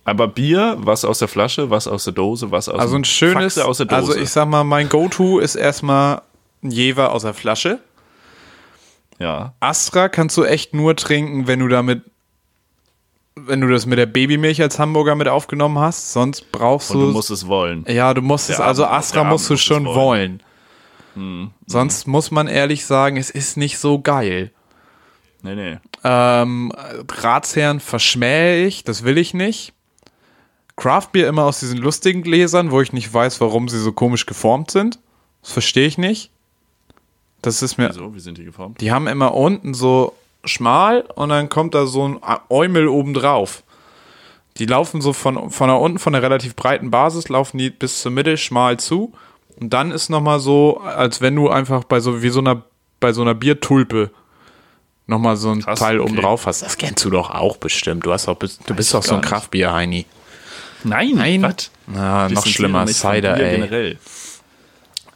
[0.05, 3.57] Aber Bier, was aus der Flasche, was aus der Dose, was aus also ein schönes,
[3.57, 4.11] aus der Dose.
[4.11, 6.21] Also ich sag mal, mein Go-To ist erstmal
[6.63, 7.79] ein Jever aus der Flasche.
[9.17, 9.55] Ja.
[9.59, 12.03] Astra kannst du echt nur trinken, wenn du damit,
[13.35, 16.13] wenn du das mit der Babymilch als Hamburger mit aufgenommen hast.
[16.13, 16.99] Sonst brauchst du.
[16.99, 17.83] Und du musst es wollen.
[17.87, 19.95] Ja, du musst der es, also Astra musst du schon wollen.
[19.95, 20.43] wollen.
[21.15, 24.51] Hm, Sonst muss man ehrlich sagen, es ist nicht so geil.
[25.41, 25.77] Nee, nee.
[26.03, 26.71] Ähm,
[27.09, 29.73] Ratsherren verschmähe ich, das will ich nicht.
[30.77, 34.71] Craftbier immer aus diesen lustigen Gläsern, wo ich nicht weiß, warum sie so komisch geformt
[34.71, 34.99] sind.
[35.41, 36.31] Das verstehe ich nicht.
[37.41, 37.89] Das ist mir.
[37.89, 38.13] Wieso?
[38.13, 38.81] Wie sind die geformt?
[38.81, 43.63] Die haben immer unten so schmal und dann kommt da so ein Eumel oben drauf.
[44.57, 48.01] Die laufen so von, von da unten, von der relativ breiten Basis, laufen die bis
[48.01, 49.13] zur Mitte schmal zu.
[49.59, 52.63] Und dann ist nochmal so, als wenn du einfach bei so, wie so einer,
[52.99, 54.11] bei so einer Biertulpe
[55.07, 56.09] nochmal so ein Krass, Teil okay.
[56.09, 56.61] oben drauf hast.
[56.61, 58.05] Das kennst du doch auch bestimmt.
[58.05, 60.05] Du hast auch, du bist doch so ein Kraftbier-Heini.
[60.85, 61.41] Nein, Nein.
[61.41, 61.71] Was?
[61.87, 63.55] Na, noch schlimmer, Cider, ey.
[63.55, 63.97] Generell.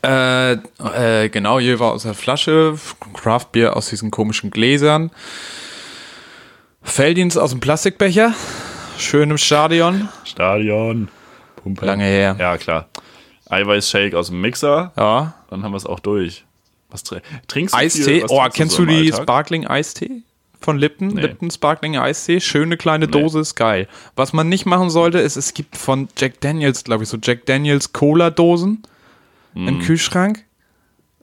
[0.01, 2.77] Äh, äh, genau, hier war aus der Flasche,
[3.13, 5.11] Craftbier aus diesen komischen Gläsern.
[6.81, 8.33] Felddienst aus dem Plastikbecher,
[8.97, 10.07] schön im Stadion.
[10.23, 11.09] Stadion.
[11.57, 11.85] Pumpe.
[11.85, 12.35] Lange her.
[12.39, 12.87] Ja, klar.
[13.49, 14.93] Eiweißshake aus dem Mixer.
[14.95, 15.33] Ja.
[15.49, 16.45] Dann haben wir es auch durch.
[16.89, 17.77] Was trinkst du?
[17.77, 18.23] Eistee.
[18.27, 20.23] Oh, kennst du, so du die Sparkling Eistee?
[20.61, 21.21] Von Lipton, nee.
[21.21, 22.39] Lipton Sparkling Eistee.
[22.39, 23.41] Schöne kleine Dose nee.
[23.41, 23.87] ist geil.
[24.15, 27.45] Was man nicht machen sollte, ist, es gibt von Jack Daniels, glaube ich, so Jack
[27.45, 28.83] Daniels Cola-Dosen
[29.53, 29.67] mm.
[29.67, 30.43] im Kühlschrank.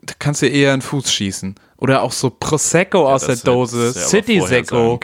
[0.02, 1.56] Da kannst du eher einen Fuß schießen.
[1.78, 4.98] Oder auch so Prosecco ja, aus der Dose, City Secco.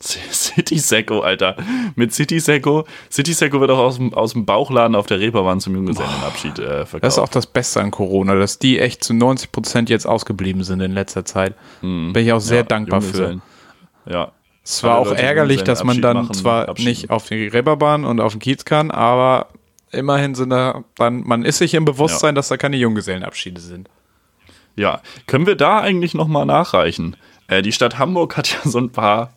[0.00, 1.56] City Secco, Alter.
[1.94, 2.86] Mit City Secco.
[3.10, 6.86] City Secco wird auch aus dem, aus dem Bauchladen auf der Reeperbahn zum Junggesellenabschied äh,
[6.86, 7.04] verkauft.
[7.04, 10.64] Das ist auch das Beste an Corona, dass die echt zu 90 Prozent jetzt ausgeblieben
[10.64, 11.54] sind in letzter Zeit.
[11.82, 12.12] Mhm.
[12.12, 13.40] Bin ich auch sehr ja, dankbar für.
[14.06, 14.32] Ja.
[14.62, 18.20] Es war auch Leute, ärgerlich, dass man dann machen, zwar nicht auf die Reeperbahn und
[18.20, 19.46] auf den Kiez kann, aber
[19.92, 22.32] immerhin sind da dann, man ist sich im Bewusstsein, ja.
[22.34, 23.88] dass da keine Junggesellenabschiede sind.
[24.74, 27.16] Ja, können wir da eigentlich nochmal nachreichen?
[27.48, 29.32] Äh, die Stadt Hamburg hat ja so ein paar,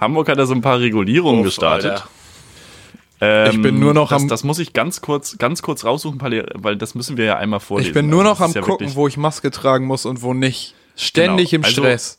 [0.00, 2.04] Hamburg hat ja so ein paar Regulierungen Uff, gestartet.
[3.20, 6.20] Ähm, Ich bin nur noch das, am- Das muss ich ganz kurz, ganz kurz raussuchen,
[6.20, 7.88] weil das müssen wir ja einmal vorlesen.
[7.88, 10.34] Ich bin nur Also noch am ja gucken, wo ich Maske tragen muss und wo
[10.34, 10.74] nicht.
[10.96, 11.60] Ständig Genau.
[11.60, 12.18] im Also- Stress.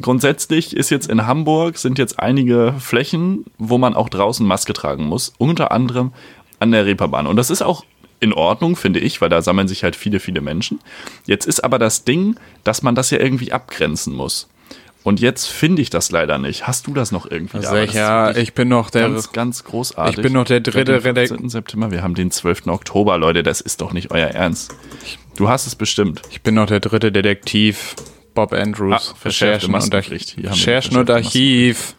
[0.00, 5.04] Grundsätzlich ist jetzt in Hamburg sind jetzt einige Flächen, wo man auch draußen Maske tragen
[5.04, 6.12] muss, unter anderem
[6.58, 7.26] an der Reeperbahn.
[7.26, 7.84] Und das ist auch
[8.22, 10.80] in Ordnung, finde ich, weil da sammeln sich halt viele, viele Menschen.
[11.26, 14.48] Jetzt ist aber das Ding, dass man das ja irgendwie abgrenzen muss.
[15.04, 16.68] Und jetzt finde ich das leider nicht.
[16.68, 17.72] Hast du das noch irgendwie da?
[17.72, 19.08] Das ist Sicher, wirklich ich bin noch der.
[19.08, 20.16] ganz, ganz großartig.
[20.18, 21.48] Ich bin noch der dritte Seit dem Redakt- 15.
[21.48, 21.90] September.
[21.90, 22.68] Wir haben den 12.
[22.68, 23.42] Oktober, Leute.
[23.42, 24.76] Das ist doch nicht euer Ernst.
[25.36, 26.22] Du hast es bestimmt.
[26.30, 27.96] Ich bin noch der dritte Detektiv.
[28.34, 29.12] Bob Andrews.
[29.14, 31.94] Ah, Recherchen und, Arch wir Recherchen und Archiv.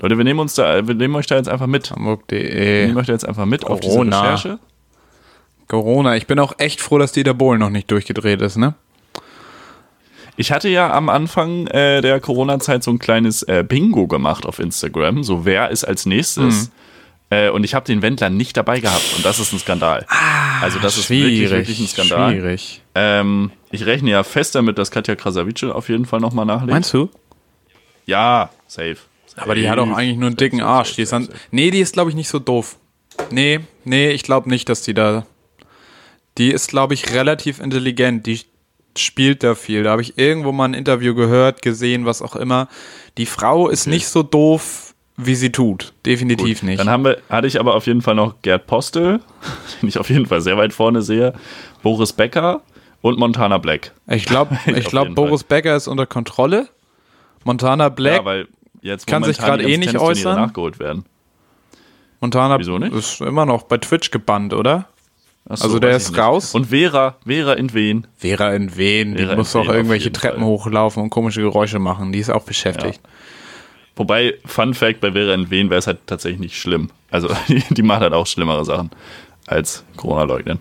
[0.00, 1.90] Leute, wir nehmen uns da, wir nehmen euch da jetzt einfach mit.
[1.90, 2.86] Wir Hamburg.de.
[2.86, 4.20] nehmen euch da jetzt einfach mit auf diese Corona.
[4.22, 4.58] Recherche.
[5.68, 6.16] Corona.
[6.16, 8.74] Ich bin auch echt froh, dass Dieter Bohlen noch nicht durchgedreht ist, ne?
[10.38, 14.58] Ich hatte ja am Anfang äh, der Corona-Zeit so ein kleines äh, Bingo gemacht auf
[14.58, 15.24] Instagram.
[15.24, 16.70] So, wer ist als nächstes?
[17.30, 19.14] Äh, und ich habe den Wendler nicht dabei gehabt.
[19.16, 20.04] Und das ist ein Skandal.
[20.60, 22.32] also, das ist wirklich, wirklich ein Skandal.
[22.32, 22.82] Schwierig.
[22.94, 26.72] Ähm, ich rechne ja fest damit, dass Katja Krasavice auf jeden Fall nochmal nachlegt.
[26.72, 27.08] Meinst du?
[28.04, 28.98] Ja, safe.
[29.36, 30.94] Aber die hat auch eigentlich nur einen dicken Arsch.
[30.94, 32.76] Die ist an, nee, die ist, glaube ich, nicht so doof.
[33.30, 35.26] Nee, nee, ich glaube nicht, dass die da.
[36.38, 38.26] Die ist, glaube ich, relativ intelligent.
[38.26, 38.40] Die
[38.96, 39.82] spielt da viel.
[39.82, 42.68] Da habe ich irgendwo mal ein Interview gehört, gesehen, was auch immer.
[43.18, 45.94] Die Frau ist nicht so doof, wie sie tut.
[46.04, 46.78] Definitiv nicht.
[46.78, 49.20] Dann haben wir, hatte ich aber auf jeden Fall noch Gerd Postel,
[49.82, 51.32] den ich auf jeden Fall sehr weit vorne sehe,
[51.82, 52.62] Boris Becker
[53.00, 53.92] und Montana Black.
[54.08, 56.68] ich glaube, ich jeden Boris Becker ist unter Kontrolle.
[57.44, 58.46] Montana Black,
[58.82, 60.36] Ja, kann sich gerade eh nicht äußern.
[60.36, 61.04] nachgeholt werden.
[62.20, 62.94] Montana Wieso nicht?
[62.94, 64.88] ist immer noch bei Twitch gebannt, oder?
[65.48, 66.54] Ach so, Also der ist raus?
[66.54, 68.06] Und Vera, Vera in Wen?
[68.16, 70.48] Vera in Wen, die Vera in muss auch irgendwelche Treppen Fall.
[70.48, 72.12] hochlaufen und komische Geräusche machen.
[72.12, 73.00] Die ist auch beschäftigt.
[73.94, 76.88] Wobei, Fun Fact, bei Vera in Wen wäre es halt tatsächlich nicht schlimm.
[77.10, 78.90] Also die, die macht halt auch schlimmere Sachen
[79.46, 80.58] als Corona-Leugnen.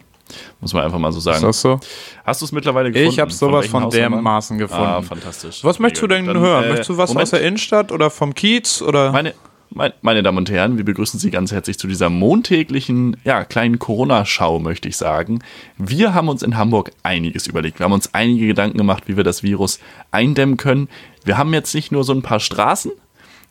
[0.60, 1.38] Muss man einfach mal so sagen.
[1.38, 1.80] Ist das so?
[2.24, 3.12] Hast du es mittlerweile gefunden?
[3.12, 4.12] Ich habe sowas von Hausnummern?
[4.12, 4.84] dermaßen gefunden.
[4.84, 5.64] Ah, fantastisch.
[5.64, 6.64] was möchtest du denn Dann, hören?
[6.64, 7.24] äh, möchtest du was Moment.
[7.24, 9.12] aus der Innenstadt oder vom Kiez oder?
[9.12, 9.36] Meine, mein,
[9.70, 14.60] meine Damen und Herren, wir begrüßen Sie ganz herzlich zu dieser montäglichen, ja, kleinen Corona-Schau,
[14.60, 15.40] möchte ich sagen.
[15.78, 17.80] Wir haben uns in Hamburg einiges überlegt.
[17.80, 19.80] Wir haben uns einige Gedanken gemacht, wie wir das Virus
[20.12, 20.88] eindämmen können.
[21.24, 22.92] Wir haben jetzt nicht nur so ein paar Straßen,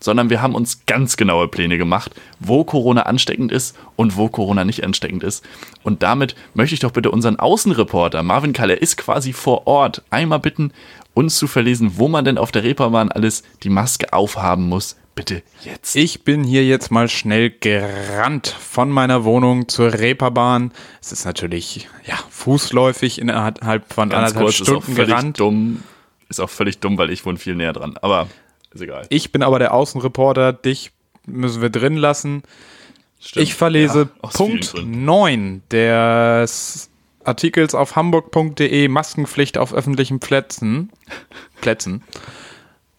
[0.01, 4.65] sondern wir haben uns ganz genaue Pläne gemacht, wo Corona ansteckend ist und wo Corona
[4.65, 5.45] nicht ansteckend ist.
[5.83, 10.41] Und damit möchte ich doch bitte unseren Außenreporter Marvin Kaller ist quasi vor Ort einmal
[10.41, 10.73] bitten,
[11.15, 14.97] uns zu verlesen, wo man denn auf der Reeperbahn alles die Maske aufhaben muss.
[15.15, 15.95] Bitte jetzt.
[15.95, 20.73] Ich bin hier jetzt mal schnell gerannt von meiner Wohnung zur Reeperbahn.
[21.01, 25.39] Es ist natürlich ja fußläufig innerhalb von Ganz anderthalb kurz, ist Stunden völlig gerannt.
[25.39, 25.83] dumm.
[26.29, 27.97] Ist auch völlig dumm, weil ich wohne viel näher dran.
[28.03, 28.27] Aber
[28.73, 29.07] ist egal.
[29.09, 30.53] Ich bin aber der Außenreporter.
[30.53, 30.91] Dich
[31.27, 32.43] müssen wir drin lassen.
[33.21, 33.43] Stimmt.
[33.45, 35.05] Ich verlese Ja, Punkt Gründen.
[35.05, 36.91] 9 des
[37.23, 40.91] Artikels auf hamburg.de Maskenpflicht auf öffentlichen Plätzen.
[41.61, 42.03] Plätzen.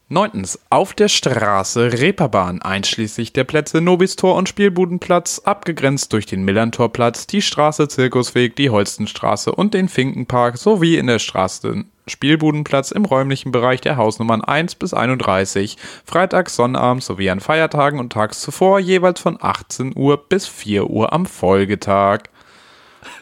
[0.07, 0.59] Neuntens.
[0.69, 7.41] Auf der Straße Reeperbahn, einschließlich der Plätze Nobistor und Spielbudenplatz, abgegrenzt durch den Millantorplatz, die
[7.41, 13.81] Straße Zirkusweg, die Holstenstraße und den Finkenpark sowie in der Straße Spielbudenplatz im räumlichen Bereich
[13.81, 19.39] der Hausnummern 1 bis 31, freitags, sonnabends sowie an Feiertagen und tags zuvor jeweils von
[19.41, 22.25] 18 Uhr bis 4 Uhr am Folgetag.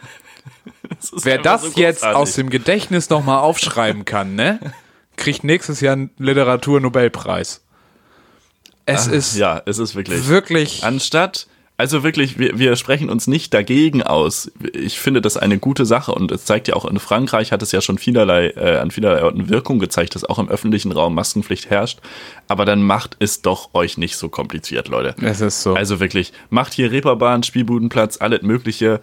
[0.99, 4.59] ist Wer das so jetzt aus dem Gedächtnis nochmal aufschreiben kann, ne?
[5.15, 7.61] Kriegt nächstes Jahr einen Literaturnobelpreis.
[8.85, 10.27] Es ist Ja, es ist wirklich.
[10.27, 10.83] wirklich.
[10.83, 11.47] Anstatt,
[11.77, 14.51] also wirklich, wir, wir sprechen uns nicht dagegen aus.
[14.73, 17.71] Ich finde das eine gute Sache und es zeigt ja auch in Frankreich hat es
[17.71, 21.69] ja schon vielerlei, äh, an vielerlei Orten Wirkung gezeigt, dass auch im öffentlichen Raum Maskenpflicht
[21.69, 21.99] herrscht.
[22.47, 25.15] Aber dann macht es doch euch nicht so kompliziert, Leute.
[25.21, 25.73] Es ist so.
[25.75, 28.99] Also wirklich, macht hier Reeperbahn, Spielbudenplatz, alles Mögliche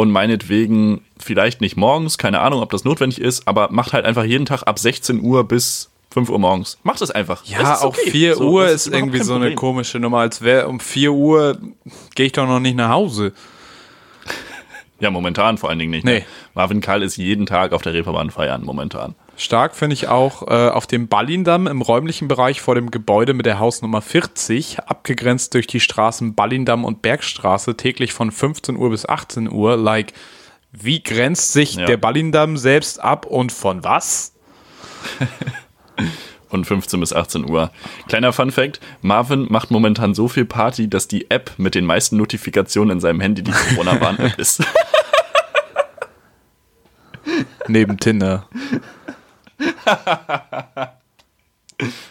[0.00, 4.24] und meinetwegen vielleicht nicht morgens, keine Ahnung, ob das notwendig ist, aber macht halt einfach
[4.24, 6.78] jeden Tag ab 16 Uhr bis 5 Uhr morgens.
[6.82, 7.44] Macht es einfach.
[7.44, 8.10] ja, Das ist auch okay.
[8.10, 11.58] 4 So, Uhr ist überhaupt irgendwie so eine komische Nummer, als wäre um 4 Uhr
[12.14, 13.32] gehe ich doch noch nicht nach Hause.
[14.98, 16.04] Ja, momentan vor allen Dingen nicht.
[16.04, 16.20] Nee.
[16.20, 16.24] Ne?
[16.54, 19.14] Marvin Karl ist jeden Tag auf der Reeperbahn feiern, momentan.
[19.40, 23.46] Stark finde ich auch äh, auf dem Ballindamm im räumlichen Bereich vor dem Gebäude mit
[23.46, 29.06] der Hausnummer 40, abgegrenzt durch die Straßen Ballindamm und Bergstraße, täglich von 15 Uhr bis
[29.08, 29.78] 18 Uhr.
[29.78, 30.12] Like,
[30.72, 31.86] wie grenzt sich Ja.
[31.86, 34.34] der Ballindamm selbst ab und von was?
[36.50, 37.70] Und 15 bis 18 Uhr.
[38.08, 42.16] Kleiner Fun Fact: Marvin macht momentan so viel Party, dass die App mit den meisten
[42.16, 44.60] Notifikationen in seinem Handy die Corona-Warn-App ist.
[47.68, 48.48] Neben Tinder.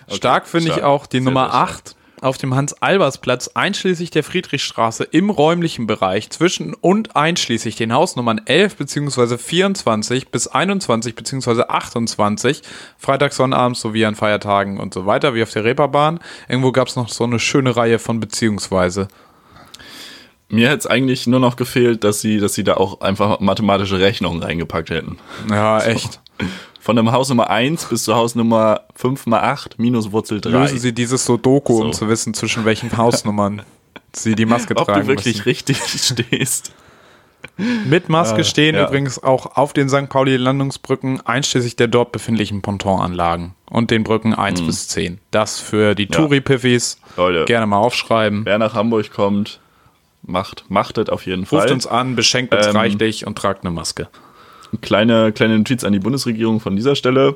[0.08, 1.70] Stark finde ich auch die Sehr, Nummer sehr stark.
[1.70, 1.96] 8.
[2.22, 8.76] auf dem Hans-Albers-Platz einschließlich der Friedrichstraße im räumlichen Bereich zwischen und einschließlich den Hausnummern 11
[8.78, 9.38] bzw.
[9.38, 11.64] 24 bis 21 bzw.
[11.68, 12.62] 28,
[12.98, 16.20] Freitags, Sonnabends sowie an Feiertagen und so weiter, wie auf der Reeperbahn.
[16.48, 19.08] Irgendwo gab es noch so eine schöne Reihe von beziehungsweise.
[20.52, 24.00] Mir hätte es eigentlich nur noch gefehlt, dass sie, dass sie da auch einfach mathematische
[24.00, 25.20] Rechnungen reingepackt hätten.
[25.50, 26.20] Ja, echt.
[26.80, 30.50] Von dem Haus Nummer 1 bis zu Haus Nummer 5 mal 8 minus Wurzel 3.
[30.50, 32.00] Lösen Sie dieses Sudoku, um So.
[32.00, 33.64] zu wissen, zwischen welchen Hausnummern
[34.14, 35.50] Sie die Maske Ob tragen du wirklich müssen.
[35.50, 36.72] richtig stehst.
[37.58, 38.88] Mit Maske Äh, stehen ja.
[38.88, 40.10] übrigens auch auf den St.
[40.10, 45.20] Pauli-Landungsbrücken, einschließlich der dort befindlichen Pontonanlagen und den Brücken 1 bis 10.
[45.32, 46.98] Das für die Touri-Piffis.
[47.18, 48.46] Leute, Gerne mal aufschreiben.
[48.46, 49.60] wer nach Hamburg kommt,
[50.24, 51.60] macht, macht das auf jeden Fall.
[51.62, 54.10] Ruft uns an, beschenkt uns Ähm, reichlich und tragt eine Maske.
[54.82, 57.36] Kleine, kleine Notiz an die Bundesregierung von dieser Stelle.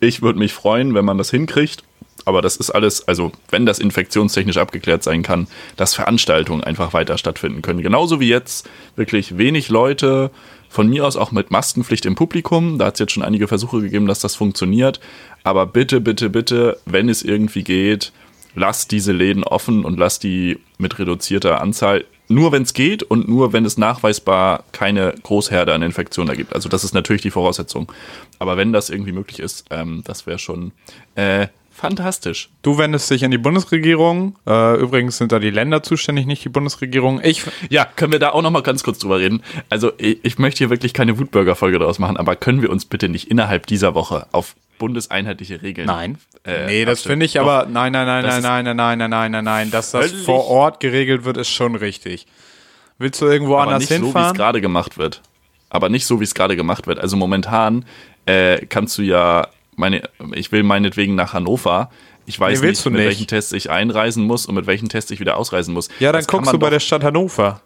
[0.00, 1.84] Ich würde mich freuen, wenn man das hinkriegt.
[2.24, 7.18] Aber das ist alles, also wenn das infektionstechnisch abgeklärt sein kann, dass Veranstaltungen einfach weiter
[7.18, 7.82] stattfinden können.
[7.82, 10.30] Genauso wie jetzt wirklich wenig Leute,
[10.72, 12.78] von mir aus auch mit Maskenpflicht im Publikum.
[12.78, 15.00] Da hat es jetzt schon einige Versuche gegeben, dass das funktioniert.
[15.44, 18.12] Aber bitte, bitte, bitte, wenn es irgendwie geht,
[18.54, 22.04] lasst diese Läden offen und lasst die mit reduzierter Anzahl.
[22.28, 26.54] Nur wenn es geht und nur wenn es nachweisbar keine Großherde an Infektionen ergibt.
[26.54, 27.92] Also das ist natürlich die Voraussetzung.
[28.38, 30.72] Aber wenn das irgendwie möglich ist, ähm, das wäre schon
[31.14, 31.48] äh,
[31.82, 32.48] fantastisch.
[32.62, 34.36] Du wendest dich an die Bundesregierung.
[34.46, 37.20] Äh, übrigens sind da die Länder zuständig, nicht die Bundesregierung.
[37.24, 39.42] Ich, Ja, können wir da auch noch mal ganz kurz drüber reden?
[39.68, 43.08] Also ich, ich möchte hier wirklich keine Wutbürger-Folge daraus machen, aber können wir uns bitte
[43.08, 46.18] nicht innerhalb dieser Woche auf bundeseinheitliche Regeln Nein.
[46.44, 47.42] äh, nee, das finde ich Doch.
[47.42, 50.46] aber, nein, nein, nein, nein, nein, nein, nein, nein, nein, nein, nein, dass das vor
[50.46, 52.26] Ort geregelt wird, ist schon richtig.
[52.98, 54.36] Willst du irgendwo aber anders nicht so, wie es hinfahren?
[54.36, 55.20] gerade gemacht wird.
[55.68, 57.00] Aber nicht so, wie es gerade gemacht wird.
[57.00, 57.84] Also momentan
[58.26, 60.02] äh, kannst du ja, meine,
[60.34, 61.90] ich will meinetwegen nach Hannover.
[62.26, 63.04] Ich weiß Nee, nicht, mit nicht.
[63.04, 65.88] welchen Tests ich einreisen muss und mit welchen Tests ich wieder ausreisen muss.
[65.98, 67.62] ja, dann Das guckst du bei doch- der Stadt Hannover.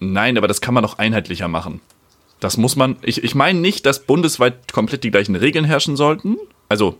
[0.00, 1.80] Nein, aber das kann man doch einheitlicher machen.
[2.40, 2.96] Das muss man.
[3.02, 6.36] Ich, ich meine nicht, dass bundesweit komplett die gleichen Regeln herrschen sollten.
[6.68, 6.96] Also,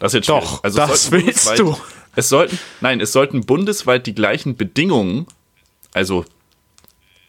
[0.00, 0.64] das jetzt Doch, schwierig.
[0.64, 1.76] also, das willst du.
[2.16, 5.26] Es sollten, nein, es sollten bundesweit die gleichen Bedingungen,
[5.92, 6.24] also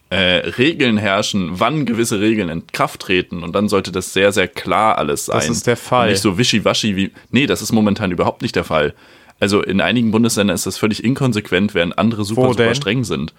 [0.10, 4.48] äh, Regeln herrschen, wann gewisse Regeln in Kraft treten und dann sollte das sehr, sehr
[4.48, 5.38] klar alles sein.
[5.38, 6.08] Das ist der Fall.
[6.08, 7.12] Und nicht so wischiwaschi wie.
[7.30, 8.96] Nee, das ist momentan überhaupt nicht der Fall.
[9.40, 12.76] Also in einigen Bundesländern ist das völlig inkonsequent, während andere super, Wo super denn?
[12.76, 13.34] streng sind.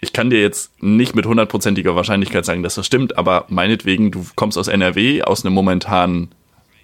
[0.00, 4.24] Ich kann dir jetzt nicht mit hundertprozentiger Wahrscheinlichkeit sagen, dass das stimmt, aber meinetwegen, du
[4.36, 6.28] kommst aus NRW, aus einem momentan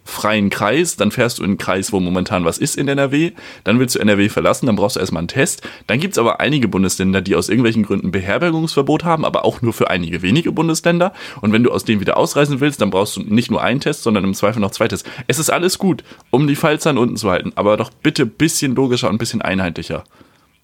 [0.04, 3.32] freien Kreis, dann fährst du in einen Kreis, wo momentan was ist in NRW,
[3.64, 5.62] dann willst du NRW verlassen, dann brauchst du erstmal einen Test.
[5.86, 9.72] Dann gibt es aber einige Bundesländer, die aus irgendwelchen Gründen Beherbergungsverbot haben, aber auch nur
[9.72, 11.12] für einige wenige Bundesländer.
[11.40, 14.02] Und wenn du aus denen wieder ausreisen willst, dann brauchst du nicht nur einen Test,
[14.02, 15.08] sondern im Zweifel noch zwei Tests.
[15.26, 18.74] Es ist alles gut, um die Fallzahlen unten zu halten, aber doch bitte ein bisschen
[18.74, 20.04] logischer und ein bisschen einheitlicher.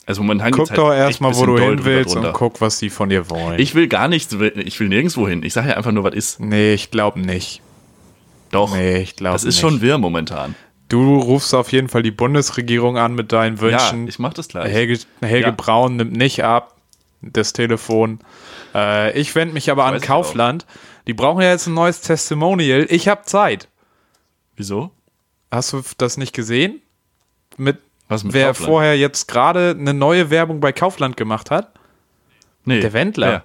[0.07, 2.91] Also momentan Guck doch halt echt erstmal, wo du hin willst und guck, was die
[2.91, 3.61] von dir wollen.
[3.61, 5.43] Ich will gar nichts, ich will nirgendwo hin.
[5.45, 6.41] Ich sage ja einfach nur, was ist.
[6.41, 7.63] nee, ich glaube nicht.
[8.51, 9.61] Doch, Nee, ich glaube das ist nicht.
[9.61, 10.55] schon wirr momentan.
[10.89, 14.09] Du rufst auf jeden Fall die Bundesregierung an mit deinen Ja, Wünschen.
[14.09, 14.71] ich mach das gleich.
[14.73, 15.55] Helge, Helge Ja.
[15.57, 16.75] Braun nimmt nicht ab
[17.23, 18.19] das Telefon.
[18.75, 20.67] Äh, ich wende mich aber an ich Kaufland.
[21.07, 22.87] Die brauchen ja jetzt ein neues Testimonial.
[22.91, 23.69] Ich habe Zeit.
[24.57, 24.91] Wieso?
[25.51, 26.81] Hast du das nicht gesehen?
[27.57, 28.67] Mit Was mit wer Kaufland?
[28.69, 31.73] vorher jetzt gerade eine neue Werbung bei Kaufland gemacht hat?
[32.65, 32.81] Nee.
[32.81, 33.27] Der Wendler.
[33.29, 33.45] Wer?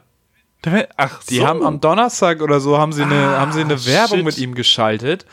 [0.98, 1.48] Ach, Die so.
[1.48, 4.26] haben am Donnerstag oder so haben sie eine, haben sie eine Werbung shit.
[4.26, 5.26] mit ihm geschaltet.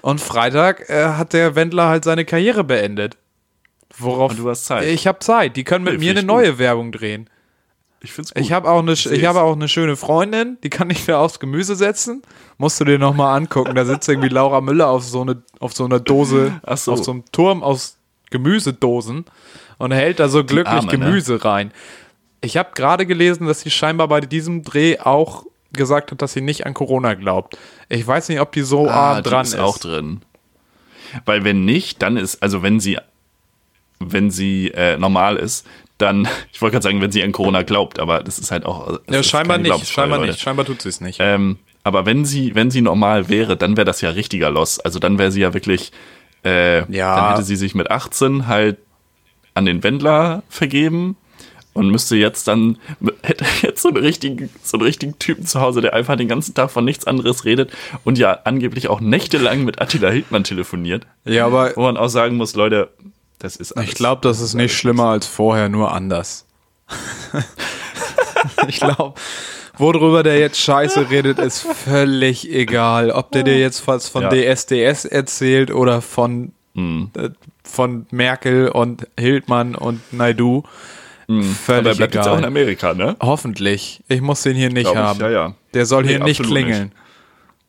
[0.00, 3.16] Und Freitag äh, hat der Wendler halt seine Karriere beendet.
[3.98, 4.86] Worauf Und du hast Zeit.
[4.86, 5.56] Ich habe Zeit.
[5.56, 7.28] Die können mit Nee, mir eine neue Werbung drehen.
[8.02, 8.42] Ich find's gut.
[8.42, 9.22] Ich habe auch eine, ich seh's.
[9.26, 12.22] habe auch eine schöne Freundin, die kann ich mir aufs Gemüse setzen.
[12.56, 13.74] Musst du dir noch mal angucken.
[13.74, 16.92] Da sitzt irgendwie Laura Müller auf so eine, auf so einer Dose, so.
[16.92, 17.98] auf so einem Turm aus
[18.30, 19.26] Gemüsedosen
[19.76, 20.98] und hält da so glücklich Arme, ne?
[20.98, 21.72] Gemüse rein.
[22.40, 26.40] Ich habe gerade gelesen, dass sie scheinbar bei diesem Dreh auch gesagt hat, dass sie
[26.40, 27.58] nicht an Corona glaubt.
[27.88, 29.60] Ich weiß nicht, ob die so ah, arm die dran ist ist.
[29.60, 30.22] auch drin.
[31.24, 32.98] Weil wenn nicht, dann ist, also wenn sie,
[33.98, 35.66] wenn sie äh, normal ist,
[35.98, 39.00] dann, ich wollte gerade sagen, wenn sie an Corona glaubt, aber das ist halt auch.
[39.08, 39.86] Ja, scheinbar nicht.
[39.86, 40.32] Scheinbar Leute.
[40.32, 40.40] nicht.
[40.40, 41.18] Scheinbar tut sie es nicht.
[41.20, 44.80] Ähm, aber wenn sie, wenn sie normal wäre, dann wäre das ja richtiger Loss.
[44.80, 45.92] Also dann wäre sie ja wirklich,
[46.44, 47.16] äh, Ja.
[47.16, 48.78] dann hätte sie sich mit 18 halt
[49.54, 51.16] an den Wendler vergeben
[51.80, 52.78] und müsste jetzt dann,
[53.22, 56.54] hätte jetzt so einen richtigen, so einen richtigen Typen zu Hause, der einfach den ganzen
[56.54, 57.70] Tag von nichts anderes redet
[58.04, 61.06] und ja angeblich auch nächtelang mit Attila Hildmann telefoniert.
[61.24, 62.90] ja, aber Wo man auch sagen muss, Leute,
[63.38, 63.88] das ist alles.
[63.88, 66.46] Ich glaube, das ist nicht schlimmer als vorher, nur anders.
[68.68, 69.14] ich glaube,
[69.78, 73.10] worüber der jetzt Scheiße redet, ist völlig egal.
[73.10, 74.54] Ob der dir jetzt was von Ja.
[74.54, 77.30] DSDS erzählt oder von äh,
[77.62, 80.64] von Merkel und Hildmann und Naidu.
[81.38, 82.48] Aber Völlig er bleibt jetzt auch in egal.
[82.48, 83.16] Amerika, ne?
[83.20, 84.02] Hoffentlich.
[84.08, 85.20] Ich muss den hier nicht Glaub ich, haben.
[85.20, 85.54] ja, ja.
[85.74, 86.92] Der soll hier Nee, nicht absolut klingeln.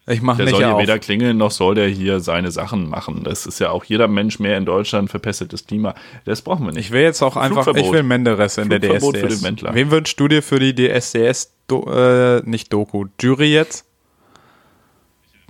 [0.07, 0.81] Ich mach Der nicht soll hier auf.
[0.81, 3.23] weder klingeln, noch soll der hier seine Sachen machen.
[3.23, 5.93] Das ist ja auch jeder Mensch mehr in Deutschland verpestet das Klima.
[6.25, 6.85] Das brauchen wir nicht.
[6.87, 9.39] Ich will jetzt auch einfach, ich will Menderes in der Flugverbot für DSDS.
[9.39, 9.73] den Wendler.
[9.75, 13.85] Wen wünschst du dir für die DSDS, do, äh, nicht Doku, Jury jetzt?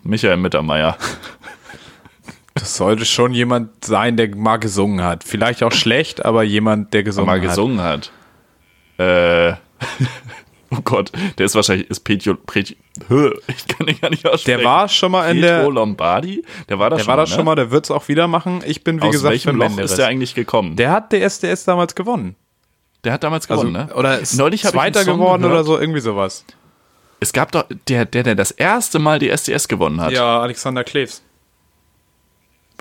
[0.04, 0.98] Michael Mittermeier.
[2.54, 5.24] Das sollte schon jemand sein, der mal gesungen hat.
[5.24, 7.48] Vielleicht auch schlecht, aber jemand, der gesungen mal hat.
[7.48, 8.12] gesungen hat.
[8.98, 9.54] Äh,
[10.72, 12.76] oh Gott, der ist wahrscheinlich, ist Petio, Petio,
[13.48, 14.58] ich kann den gar nicht aussprechen.
[14.60, 16.44] Der war schon mal in Pietro der, Lombardi?
[16.70, 18.28] Der war da der schon war mal, das schon mal, der wird es auch wieder
[18.28, 18.62] machen.
[18.66, 19.92] Ich bin, wie Aus gesagt, welchem Loch Menderes.
[19.92, 20.76] ist der eigentlich gekommen?
[20.76, 22.36] Der, Der hat DSDS damals gewonnen.
[23.08, 23.94] hat damals Also, gewonnen, ne?
[23.96, 25.56] Oder ist Neulich Zweiter geworden gehört.
[25.60, 26.46] oder so, irgendwie sowas.
[27.22, 30.12] Es gab doch, der, der, der das erste Mal die SDS gewonnen hat.
[30.12, 31.22] Ja, Alexander Kleves.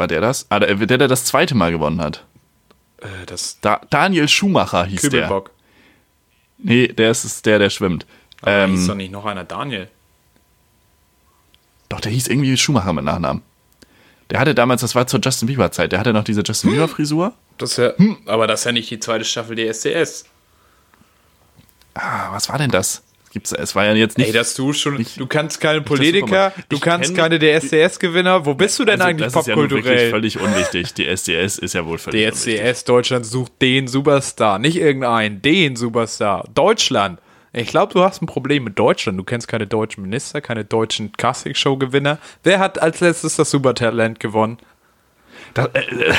[0.00, 0.46] War der das?
[0.48, 2.24] Ah, der, der, der das zweite Mal gewonnen hat.
[3.02, 5.10] Äh, das Da, Daniel Schumacher hieß der.
[5.10, 5.50] Kübelbock.
[6.56, 8.06] Nee, der ist es der, der schwimmt.
[8.40, 9.88] Aber Ähm, hieß doch nicht noch einer Daniel.
[11.90, 13.42] Doch, der hieß irgendwie Schumacher mit Nachnamen.
[14.30, 16.88] Der hatte damals, das war zur Justin Bieber Zeit, der hatte noch diese Justin Bieber
[16.88, 17.34] Frisur.
[17.58, 17.92] Das ist ja,
[18.24, 20.24] aber das ist ja nicht die zweite Staffel DSDS.
[21.92, 23.02] Ah, was war denn das?
[23.32, 24.26] Gibt's, es war ja jetzt nicht.
[24.26, 28.44] Ey, dass du schon, Nicht- du kannst keine das Politiker, du kannst keine DSDS-Gewinner.
[28.44, 30.10] Wo bist du denn Also, eigentlich das ist ja nun wirklich popkulturell?
[30.10, 30.94] völlig unwichtig.
[30.94, 32.60] Die SDS ist ja wohl völlig unwichtig.
[32.60, 36.48] DSDS Deutschland sucht den Superstar, nicht irgendeinen, den Superstar.
[36.54, 37.20] Deutschland.
[37.52, 39.18] Ich glaube, du hast ein Problem mit Deutschland.
[39.18, 42.18] Du kennst keine deutschen Minister, keine deutschen Castingshow-Gewinner.
[42.42, 44.58] Wer hat als letztes das Supertalent gewonnen?
[45.54, 46.14] Das, äh,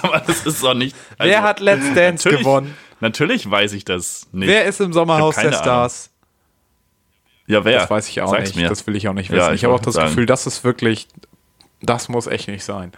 [0.02, 0.96] mal, das ist doch nicht.
[1.18, 2.76] Wer also, hat Let's Dance gewonnen?
[3.00, 4.48] Natürlich weiß ich das nicht.
[4.48, 6.10] Wer ist im Sommerhaus der Stars?
[7.46, 7.80] Ja, wer?
[7.80, 8.56] Das weiß ich auch Sag's nicht.
[8.56, 8.68] Mir.
[8.68, 9.48] Das will ich auch nicht Ja, wissen.
[9.50, 10.08] ich ich habe auch das sagen.
[10.08, 11.08] Gefühl, das ist wirklich,
[11.80, 12.92] das muss echt nicht sein.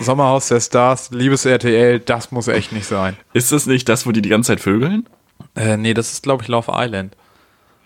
[0.00, 3.16] Sommerhaus der Stars, liebes RTL, das muss echt nicht sein.
[3.32, 5.08] Ist das nicht das, wo die die ganze Zeit vögeln?
[5.54, 7.14] Äh, nee, das ist, glaube ich, Love Island.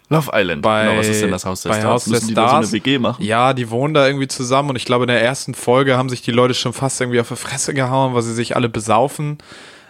[0.08, 0.62] Love Island.
[0.62, 1.92] Bei, genau, was ist denn das Haus der bei Stars?
[1.92, 3.24] Haus der Müssen die da so Stars, eine WG machen?
[3.24, 6.22] Ja, die wohnen da irgendwie zusammen und ich glaube, in der ersten Folge haben sich
[6.22, 9.38] die Leute schon fast irgendwie auf die Fresse gehauen, weil sie sich alle besaufen.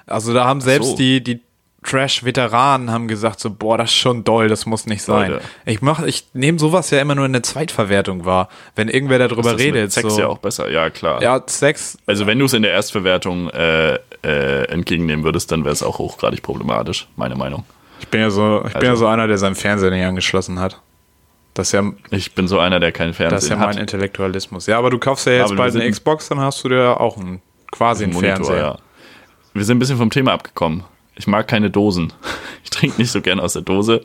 [0.07, 0.97] Also da haben selbst so.
[0.97, 1.43] die, die
[1.87, 5.33] Trash-Veteranen haben gesagt so, boah, das ist schon doll, das muss nicht sein.
[5.33, 5.45] Leute.
[5.65, 9.59] Ich mach, ich nehme sowas ja immer nur in der Zweitverwertung wahr, wenn irgendwer darüber
[9.59, 9.93] redet.
[9.93, 10.21] Sex so.
[10.21, 11.23] ja auch besser, ja klar.
[11.23, 15.73] Ja, Sex, Also wenn du es in der Erstverwertung äh, äh, entgegennehmen würdest, dann wäre
[15.73, 17.65] es auch hochgradig problematisch, meine Meinung.
[18.01, 20.59] ich bin ja so, ich bin ja Also- so einer, der seinen Fernseher nicht angeschlossen
[20.61, 20.81] hat.
[21.55, 23.77] Das ja, Ich bin so einer, der keinen das ist ja mein hat.
[23.79, 24.67] Intellektualismus.
[24.67, 27.17] Ja, aber du kaufst ja jetzt Aber bald eine Xbox, dann hast du dir auch
[27.17, 27.41] einen,
[27.73, 28.57] quasi einen Fernseher.
[28.59, 28.79] ja.
[29.55, 30.85] Wir sind ein bisschen vom Thema abgekommen.
[31.17, 32.13] Ich mag keine Dosen.
[32.65, 34.05] Ich trinke nicht so gern aus der Dose.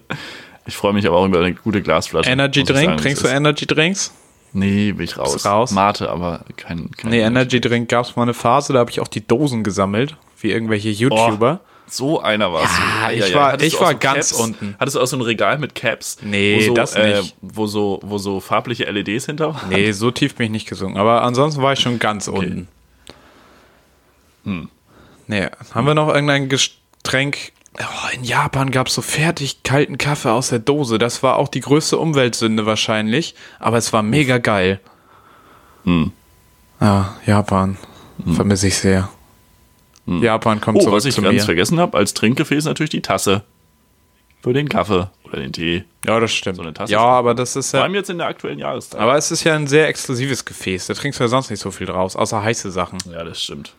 [0.68, 2.30] Ich freue mich aber auch über eine gute Glasflasche.
[2.30, 2.86] Energy Drink?
[2.92, 3.36] sagen, Trinkst es du.
[3.36, 4.14] Energy Drinks?
[4.54, 5.44] Nee, bin ich raus.
[5.46, 5.72] Raus?
[5.72, 9.00] Mate, aber kein, kein Nee, Energy Drink gab es mal eine Phase, da habe ich
[9.00, 11.60] auch die Dosen gesammelt, wie irgendwelche YouTuber.
[11.88, 12.72] So einer warst
[13.02, 13.16] Ja, du.
[13.16, 14.32] ich war- Hattest ich war so ganz Caps?
[14.34, 14.76] unten.
[14.80, 16.20] Hattest du auch so ein Regal mit Caps?
[16.22, 17.36] Nee, wo so, das Äh, nicht.
[17.42, 19.70] wo, so, wo so farbliche LEDs hinter waren?
[19.70, 20.98] Nee, so tief bin ich nicht gesungen.
[20.98, 22.68] Aber ansonsten war ich schon ganz unten.
[24.46, 24.70] Hm.
[25.28, 26.48] Nee, haben wir noch irgendein
[27.04, 27.52] Getränk?
[27.80, 27.84] Oh,
[28.14, 30.98] in Japan gab es so fertig kalten Kaffee aus der Dose.
[30.98, 33.34] Das war auch die größte Umweltsünde wahrscheinlich.
[33.60, 34.80] Aber es war mega geil.
[35.86, 36.12] Hm.
[36.80, 37.78] Ja, Japan.
[38.36, 39.10] Vermisse ich sehr.
[40.06, 41.42] Japan kommt Oh, zurück was ich zu ganz mir.
[41.44, 43.44] vergessen habe, als Trinkgefäß natürlich die Tasse.
[44.44, 45.86] Für den Kaffee oder den Tee.
[46.06, 46.60] Ja, das stimmt.
[46.60, 47.84] eine Tasse ja, aber das ist Vor ja.
[47.86, 49.00] allem jetzt in der aktuellen Jahreszeit.
[49.00, 50.88] Aber es ist ja ein sehr exklusives Gefäß.
[50.88, 52.98] Da trinkst du ja sonst nicht so viel draus, außer heiße Sachen.
[53.12, 53.74] ja, das stimmt.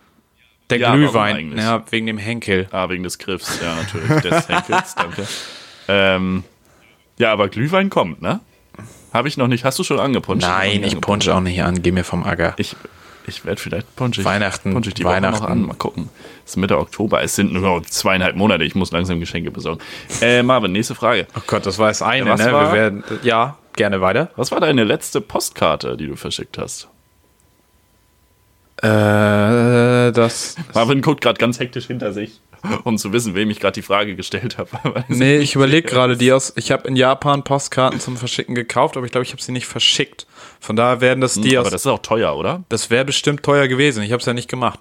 [0.73, 1.61] Der Ja, Glühwein, eigentlich?
[1.63, 2.67] ja, wegen dem Henkel.
[2.73, 4.23] Ah, wegen des Griffs, ja, natürlich.
[4.23, 5.27] Des Henkels, danke.
[5.89, 6.45] Ähm,
[7.19, 8.41] ja, aber Glühwein kommt, ne?
[9.13, 9.65] Habe ich noch nicht.
[9.65, 10.41] Hast du schon angepuncht?
[10.43, 11.83] Nein, ich punch auch nicht an.
[11.83, 12.55] Geh mir vom Acker.
[12.57, 12.75] Ich,
[13.27, 15.45] ich werde vielleicht punch ich, Weihnachten, punch ich die Woche noch Weihnachten.
[15.47, 15.63] an.
[15.67, 16.09] Mal gucken.
[16.47, 17.23] Es ist Mitte Oktober.
[17.23, 18.65] Es sind nur noch zweieinhalb Monate.
[18.65, 19.81] Ich muss langsam Geschenke besorgen.
[20.23, 21.27] Äh, Marvin, nächste Frage.
[21.37, 22.53] Oh Gott, das war das eine, was ne?
[22.53, 24.31] war- werden, ja, gerne weiter.
[24.37, 26.89] Was war deine letzte Postkarte, die du verschickt hast?
[28.83, 30.57] Äh, das.
[30.75, 32.41] Marvin guckt gerade ganz hektisch hinter sich,
[32.85, 34.71] um zu wissen, wem ich gerade die Frage gestellt habe.
[35.09, 36.53] Nee, ich überlege gerade die aus.
[36.57, 39.67] Ich habe in Japan Postkarten zum Verschicken gekauft, aber ich glaube, ich habe sie nicht
[39.67, 40.27] verschickt.
[40.61, 41.73] Von daher werden das die Hm, Aber aus.
[41.73, 42.65] das ist auch teuer, oder?
[42.69, 44.03] Das wäre bestimmt teuer gewesen.
[44.03, 44.81] Ich habe es ja nicht gemacht.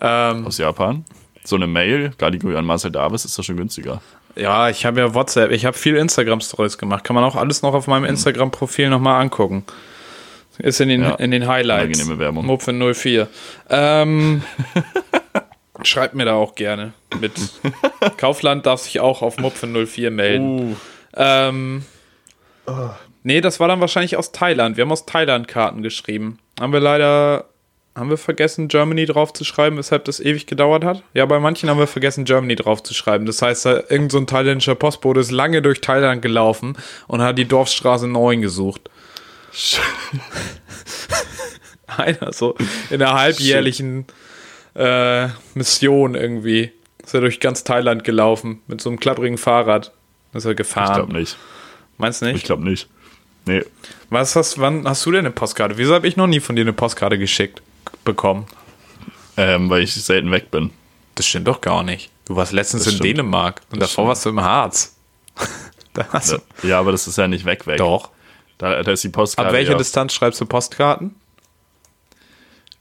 [0.00, 1.04] Ähm, Aus Japan.
[1.44, 4.00] So eine Mail, Galigo an Marcel Davis, ist doch schon günstiger.
[4.36, 5.50] ja, ich habe ja WhatsApp.
[5.50, 7.02] Ich habe viel Instagram-Stories gemacht.
[7.02, 9.64] Kann man auch alles noch auf meinem Instagram-Profil nochmal angucken.
[10.58, 11.98] Ist in den, Ja, in den Highlights.
[11.98, 12.46] unangenehme Werbung.
[12.46, 13.28] Mupfe 04.
[13.70, 14.42] Ähm,
[15.82, 17.32] schreibt mir da auch gerne mit.
[18.16, 20.72] Kaufland darf sich auch auf Mupfe 04 melden.
[20.72, 20.76] Uh,
[21.14, 21.84] Ähm,
[23.22, 24.76] nee, das war dann wahrscheinlich aus Thailand.
[24.76, 26.38] Wir haben aus Thailand Karten geschrieben.
[26.58, 27.46] Haben wir leider
[27.94, 31.02] haben wir vergessen, Germany draufzuschreiben, weshalb das ewig gedauert hat?
[31.12, 33.26] Ja, bei manchen haben wir vergessen, Germany draufzuschreiben.
[33.26, 37.44] Das heißt, da irgend so thailändischer Postbote ist lange durch Thailand gelaufen und hat die
[37.44, 38.88] Dorfstraße 9 gesucht.
[41.86, 42.56] Einer so
[42.90, 44.06] in der halbjährlichen
[44.74, 46.72] äh, Mission irgendwie.
[47.04, 49.92] Ist er durch ganz Thailand gelaufen mit so einem klapprigen Fahrrad.
[50.32, 50.94] Ist er Ich gefahren.
[50.94, 51.36] glaube nicht.
[51.98, 52.46] Meinst du Ich nicht?
[52.46, 52.88] glaube nicht.
[53.44, 53.64] Nee.
[54.08, 55.76] Was hast, wann hast du denn eine Postkarte?
[55.76, 57.60] Wieso habe ich noch nie von dir eine Postkarte geschickt
[58.04, 58.46] bekommen?
[59.36, 60.70] Ähm, weil ich selten weg bin.
[61.16, 62.10] Das stimmt doch gar nicht.
[62.26, 63.18] Du warst letztens Das in stimmt.
[63.18, 64.08] Dänemark und Das davor stimmt.
[64.08, 64.96] warst du im Harz.
[65.92, 67.78] da hast du, Ja, aber das ist ja nicht weg, weg.
[67.78, 68.10] doch.
[68.62, 69.48] Da, da ist die Postkarte.
[69.48, 69.74] Ab welcher.
[69.74, 71.16] Distanz schreibst du Postkarten?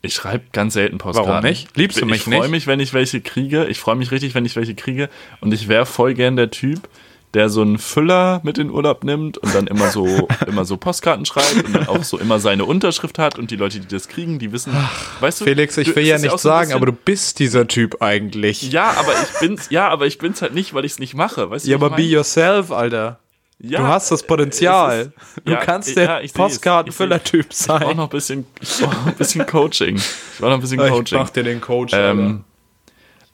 [0.04, 1.32] Ich schreibe ganz selten Postkarten.
[1.34, 1.76] Warum nicht?
[1.76, 2.52] Liebst du mich ich Ich freue nicht?
[2.52, 3.66] mich, wenn ich welche kriege.
[3.66, 5.10] Ich freue mich richtig, wenn ich welche kriege.
[5.42, 6.88] Und ich wäre voll gern der Typ,
[7.34, 10.78] der so einen Füller mit in den Urlaub nimmt und dann immer so, immer so
[10.78, 14.08] Postkarten schreibt und dann auch so immer seine Unterschrift hat und die Leute, die das
[14.08, 14.74] kriegen, die wissen,
[15.20, 15.46] weißt du?
[15.46, 18.72] Felix, ich du- will ja auch so sagen, bisschen- aber du bist dieser Typ eigentlich.
[18.72, 21.50] Ja, aber ich bin's, ja, aber ich bin's halt nicht, weil ich es nicht mache,
[21.50, 21.70] weißt du?
[21.72, 22.12] Ja, aber ich be mein?
[22.12, 23.20] yourself, Alter.
[23.64, 25.14] Ja, du hast das es Potenzial.
[25.36, 26.38] ist- du ja, kannst ja, der ich seh's.
[26.38, 27.98] Postkartenfüller-Typ Ich brauche sein.
[27.98, 29.96] noch ein bisschen, ich brauch ein bisschen Coaching.
[29.98, 30.04] Ich
[30.40, 31.18] brauche noch ein bisschen Ich Coaching.
[31.20, 32.44] mach dir den Coach, Ähm,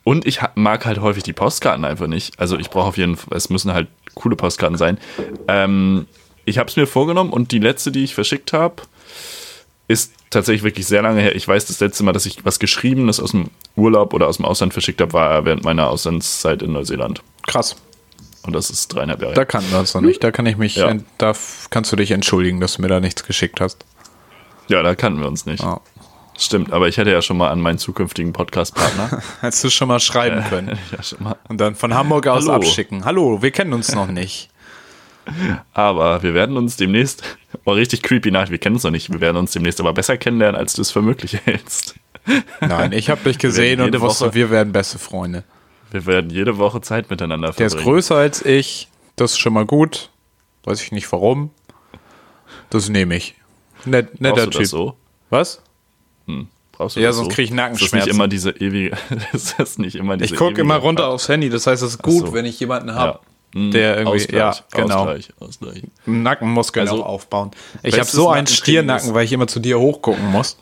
[0.03, 2.39] und ich mag halt häufig die Postkarten einfach nicht.
[2.39, 4.97] Also ich brauche auf jeden Fall, es müssen halt coole Postkarten sein.
[5.47, 6.07] Ähm,
[6.45, 8.83] ich habe es mir vorgenommen und die letzte, die ich verschickt habe,
[9.89, 11.35] ist tatsächlich wirklich sehr lange her.
[11.35, 14.45] Ich weiß, das letzte Mal, dass ich was Geschriebenes aus dem Urlaub oder aus dem
[14.45, 17.21] Ausland verschickt habe, war während meiner Auslandszeit in Neuseeland.
[17.45, 17.77] Krass.
[18.47, 19.33] Und das ist dreieinhalb Jahre.
[19.33, 20.23] Da kannten wir uns noch nicht.
[20.23, 20.93] Da kann ich mich, Ja.
[21.17, 21.33] da
[21.69, 23.85] kannst du dich entschuldigen, dass du mir da nichts geschickt hast.
[24.69, 25.61] ja, da kannten wir uns nicht.
[25.63, 25.81] Ja.
[26.39, 29.21] Stimmt, aber ich hätte ja schon mal an meinen zukünftigen Podcast-Partner.
[29.41, 30.77] Hättest du schon mal schreiben können.
[30.95, 31.35] ja, schon mal.
[31.49, 32.53] Und dann von Hamburg aus Hallo.
[32.57, 33.05] abschicken.
[33.05, 34.49] Hallo, wir kennen uns noch nicht.
[35.73, 37.23] Aber wir werden uns demnächst,
[37.65, 40.17] oh, richtig creepy nach, wir kennen uns noch nicht, wir werden uns demnächst aber besser
[40.17, 41.95] kennenlernen, als du es für möglich hältst.
[42.61, 45.43] Nein, ich habe dich gesehen und wusste, Woche- wir werden beste Freunde.
[45.91, 47.79] Wir werden jede Woche Zeit miteinander Der verbringen.
[47.79, 48.89] ist größer als ich.
[49.15, 50.09] Das ist schon mal gut.
[50.63, 51.51] Weiß ich nicht warum.
[52.69, 53.35] Das nehme ich.
[53.85, 54.61] Net, Brauchst netter du Typ.
[54.61, 54.95] das so?
[55.29, 55.61] Was?
[56.73, 57.35] Brauchst du Ja, das sonst so?
[57.35, 58.09] krieg ich Ist das nicht Nackenschmerzen.
[58.11, 58.97] immer diese ewige,
[59.33, 61.49] ist das nicht immer diese Ich gucke immer runter aufs Handy.
[61.49, 62.33] Das heißt, es ist gut, so.
[62.33, 62.95] wenn ich jemanden Ja.
[62.95, 63.19] habe,
[63.53, 65.83] Hm, der irgendwie, Ausgleich, ja, genau, Ausgleich, Ausgleich.
[66.05, 67.51] Nackenmuskeln Also, auch aufbauen.
[67.81, 70.57] Ich habe so einen Stiernacken, ist- weil ich immer zu dir hochgucken muss.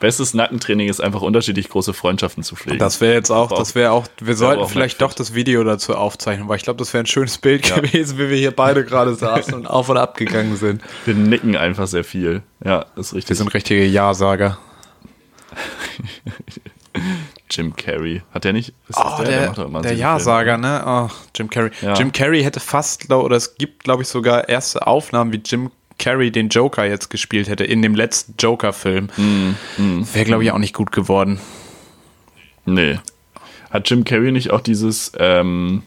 [0.00, 2.78] Bestes Nackentraining ist einfach unterschiedlich große Freundschaften zu pflegen.
[2.78, 5.94] Das wäre jetzt auch, das wäre auch, wir sollten auch vielleicht doch das Video dazu
[5.96, 7.80] aufzeichnen, weil ich glaube, das wäre ein schönes Bild Ja.
[7.80, 10.82] gewesen, wie wir hier beide gerade saßen und auf und ab gegangen sind.
[11.04, 12.42] wir nicken einfach sehr viel.
[12.64, 13.30] Ja, ist richtig.
[13.30, 14.58] Wir sind richtige Ja-Sager.
[17.50, 18.22] Jim Carrey.
[18.32, 18.72] Hat der nicht?
[18.94, 20.82] Oh, der, doch immer der diese Ja-Sager, ne?
[20.86, 21.70] Oh, Jim Carrey.
[21.80, 21.94] Ja.
[21.94, 26.30] Jim Carrey hätte fast, oder es gibt, glaube ich, sogar erste Aufnahmen, wie Jim Carrey
[26.30, 29.08] den Joker jetzt gespielt hätte in dem letzten Joker-Film.
[29.16, 31.40] Mm, Wäre, glaube ich, auch nicht gut geworden.
[32.64, 32.98] Nee.
[33.70, 35.82] Hat Jim Carrey nicht auch dieses ähm,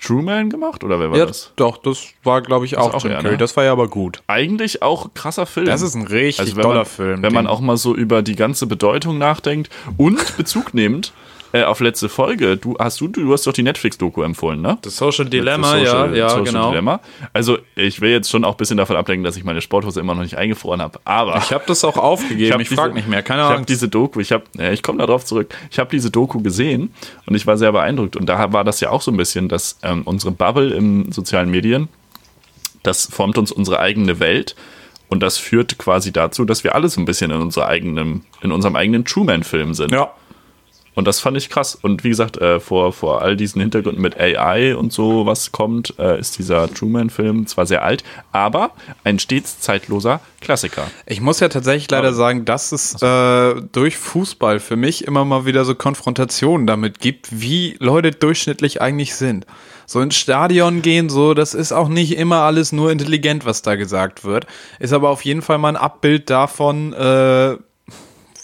[0.00, 0.82] Truman gemacht?
[0.82, 1.52] Oder wer war Ja, das?
[1.56, 3.32] doch, das war, glaube ich, auch, auch Jim Carrey.
[3.32, 3.36] ne?
[3.38, 4.22] Das war ja aber gut.
[4.26, 5.66] Eigentlich auch krasser Film.
[5.66, 7.22] Das ist ein richtig Also toller Film.
[7.22, 11.12] Wenn man auch mal so über die ganze Bedeutung nachdenkt und Bezug nimmt
[11.52, 12.56] äh, auf letzte Folge.
[12.56, 14.78] Du hast du, du hast doch die Netflix-Doku empfohlen, ne?
[14.82, 15.32] Das Social Das
[15.80, 17.00] Social- Social Dilemma.
[17.32, 20.14] Also ich will jetzt schon auch ein bisschen davon ablenken, dass ich meine Sporthose immer
[20.14, 21.00] noch nicht eingefroren habe.
[21.04, 22.52] Aber Ich habe das auch aufgegeben.
[22.54, 23.22] hab Ich, frage nicht mehr.
[23.22, 23.66] Keine Ich habe Ahnung.
[23.66, 25.54] diese Doku, ich habe, ja, ich komme darauf zurück.
[25.70, 26.92] Ich habe diese Doku gesehen
[27.26, 28.16] und ich war sehr beeindruckt.
[28.16, 31.50] Und da war das ja auch so ein bisschen, dass ähm, unsere Bubble in sozialen
[31.50, 31.88] Medien,
[32.82, 34.56] das formt uns unsere eigene Welt.
[35.08, 38.50] Und das führt quasi dazu, dass wir alle so ein bisschen in, unserer eigenen, in
[38.50, 39.92] unserem eigenen Truman-Film sind.
[39.92, 40.10] Ja.
[40.94, 41.74] Und das fand ich krass.
[41.74, 45.94] Und wie gesagt, äh, vor, vor all diesen Hintergründen mit AI und so, was kommt,
[45.98, 48.72] äh, ist dieser Truman-Film zwar sehr alt, aber
[49.04, 50.86] ein stets zeitloser Klassiker.
[51.06, 55.46] Ich muss ja tatsächlich leider sagen, dass es äh, durch Fußball für mich immer mal
[55.46, 59.46] wieder so Konfrontationen damit gibt, wie Leute durchschnittlich eigentlich sind.
[59.86, 63.76] So ins Stadion gehen, so, das ist auch nicht immer alles nur intelligent, was da
[63.76, 64.46] gesagt wird.
[64.78, 67.56] Ist aber auf jeden Fall mal ein Abbild davon, äh,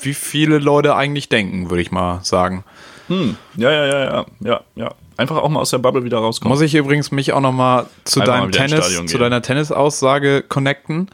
[0.01, 2.65] wie viele Leute eigentlich denken, würde ich mal sagen.
[3.09, 4.95] Ja, ja, ja, ja, ja, ja.
[5.17, 6.53] Einfach auch mal aus der Bubble wieder rauskommen.
[6.53, 9.43] Muss ich übrigens mich auch noch mal zu Einfach mal deinem ins Tennis, zu deiner
[9.43, 11.11] Tennisaussage connecten.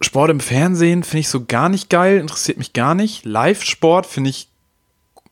[0.00, 3.24] Sport im Fernsehen finde ich so gar nicht geil, interessiert mich gar nicht.
[3.24, 4.48] Live-Sport finde ich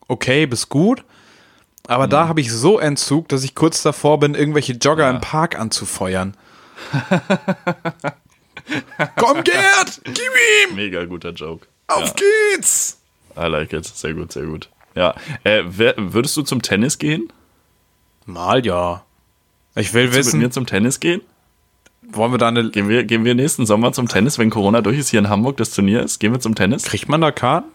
[0.07, 1.03] okay bis gut.
[1.87, 5.57] Aber da habe ich so Entzug, dass ich kurz davor bin, irgendwelche Jogger im Park
[5.57, 6.37] anzufeuern.
[9.15, 10.19] Komm, Gerd, gib
[10.69, 10.75] ihm!
[10.75, 11.65] Mega guter Joke.
[11.89, 12.99] Auf geht's!
[13.37, 13.85] I like it.
[13.85, 14.69] Sehr gut, sehr gut.
[14.95, 15.15] Ja.
[15.43, 17.31] Äh, wer, würdest du zum Tennis gehen?
[18.25, 19.03] Mal ja.
[19.75, 21.21] Ich will Willst du mit wissen, mir zum Tennis gehen?
[22.11, 22.69] wollen wir da eine.
[22.69, 25.57] Gehen wir, gehen wir nächsten Sommer zum Tennis, wenn Corona durch ist, hier in Hamburg
[25.57, 26.19] das Turnier ist?
[26.19, 26.83] Gehen wir zum Tennis?
[26.83, 27.69] Kriegt man da Karten?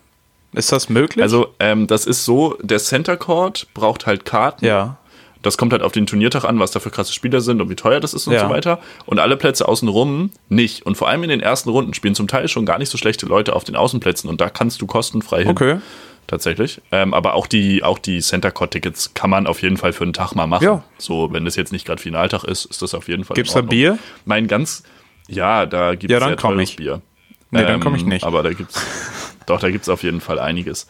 [0.52, 1.22] Ist das möglich?
[1.22, 4.64] Also, ähm, das ist so, der Center Court braucht halt Karten.
[4.64, 4.98] ja.
[5.44, 7.76] Das kommt halt auf den Turniertag an, was da für krasse Spieler sind und wie
[7.76, 8.40] teuer das ist und Ja.
[8.40, 8.80] so weiter.
[9.06, 10.84] Und alle Plätze außenrum nicht.
[10.86, 13.26] Und vor allem in den ersten Runden spielen zum Teil schon gar nicht so schlechte
[13.26, 15.50] Leute auf den Außenplätzen und da kannst du kostenfrei hin.
[15.50, 15.78] Okay.
[16.26, 16.80] Tatsächlich.
[16.90, 20.04] Ähm, aber auch die, auch die Center Court Tickets kann man auf jeden Fall für
[20.04, 20.64] einen Tag mal machen.
[20.64, 20.82] Ja.
[20.96, 23.34] So, wenn das jetzt nicht gerade Finaltag ist, ist das auf jeden Fall.
[23.34, 23.60] Gibt's da.
[23.60, 23.98] Bier?
[24.24, 24.84] Mein ganz,
[25.28, 26.76] ja, da gibt Ja, es dann sehr teures ich.
[26.76, 27.02] Bier.
[27.50, 28.24] Nee, dann komm ich nicht.
[28.24, 28.80] Aber da gibt's,
[29.46, 30.86] doch, da gibt's auf jeden Fall einiges.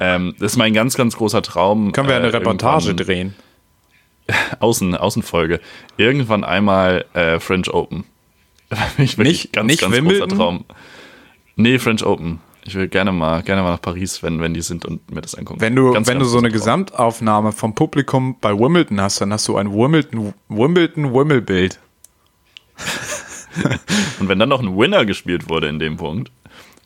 [0.00, 1.92] Ähm, das ist mein ganz, ganz großer Traum.
[1.92, 3.34] Können wir eine äh, Reportage drehen?
[4.60, 5.60] Außen, Außenfolge.
[5.96, 8.04] Irgendwann einmal äh, French Open.
[8.98, 10.28] ich will Nicht- ganz, nicht ganz Wimbledon?
[10.28, 10.64] großer Traum.
[11.56, 12.40] Nee, French Open.
[12.66, 15.34] Ich will gerne mal, gerne mal nach Paris, wenn, wenn die sind und mir das
[15.34, 15.60] angucken.
[15.60, 16.58] Wenn du, Ganz, wenn ganz du so eine Traum.
[16.58, 21.78] Gesamtaufnahme vom Publikum bei Wimbledon hast, dann hast du ein Wimbledon, Wimbledon, Wimmelbild.
[24.18, 26.30] Und wenn dann noch ein Winner gespielt wurde in dem Punkt.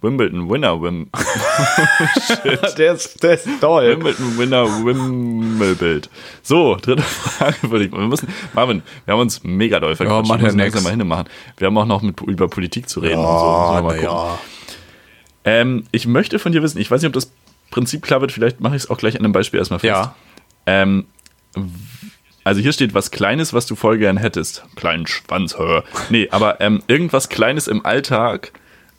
[0.01, 1.11] Wimbledon Winner, Wim,
[2.79, 3.89] der, ist, der ist toll.
[3.89, 6.09] Wimbledon Winner, Wimmelbild.
[6.43, 7.93] So, dritte Frage würde ich.
[7.93, 10.29] Wir müssen, Marvin, wir haben uns mega doll verquatscht.
[10.29, 11.29] macht wir ja müssen langsam mal hinmachen.
[11.57, 14.07] Wir haben auch noch mit, über Politik zu reden und so.
[14.07, 14.39] Gucken.
[15.45, 17.33] Ähm, ich möchte von dir wissen, ich weiß nicht, ob das
[17.71, 19.91] Prinzip klar wird, vielleicht mache ich es auch gleich an einem Beispiel erstmal fest.
[19.91, 20.15] Ja.
[20.67, 21.07] Ähm,
[22.45, 24.65] also hier steht was Kleines, was du voll gern hättest.
[24.77, 25.85] Kleinen Schwanz, hör.
[26.09, 28.53] Nee, aber ähm, irgendwas Kleines im Alltag,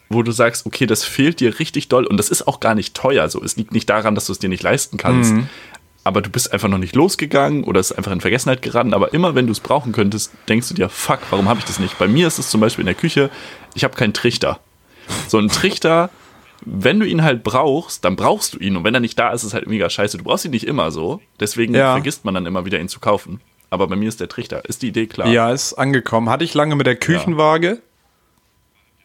[0.10, 2.96] wo du sagst, okay, das fehlt dir richtig doll und das ist auch gar nicht
[2.96, 3.30] teuer.
[3.30, 5.34] So, es liegt nicht daran, dass du es dir nicht leisten kannst.
[6.04, 8.94] Aber du bist einfach noch nicht losgegangen oder es ist einfach in Vergessenheit geraten.
[8.94, 11.78] Aber immer wenn du es brauchen könntest, denkst du dir, fuck, warum habe ich das
[11.80, 12.00] nicht?
[12.00, 13.30] Bei mir ist es zum Beispiel in der Küche,
[13.76, 14.60] ich habe keinen Trichter.
[15.28, 16.10] So ein Trichter,
[16.66, 18.78] wenn du ihn halt brauchst, dann brauchst du ihn.
[18.78, 20.18] Und wenn er nicht da ist, ist es halt mega scheiße.
[20.18, 21.22] Du brauchst ihn nicht immer so.
[21.40, 21.92] Deswegen Ja.
[21.94, 23.42] vergisst man dann immer wieder, ihn zu kaufen.
[23.70, 24.66] Aber bei mir ist der Trichter.
[24.68, 25.28] Ist die Idee klar?
[25.28, 26.30] Ja, ist angekommen.
[26.30, 27.82] Hatte ich lange mit der Küchenwaage.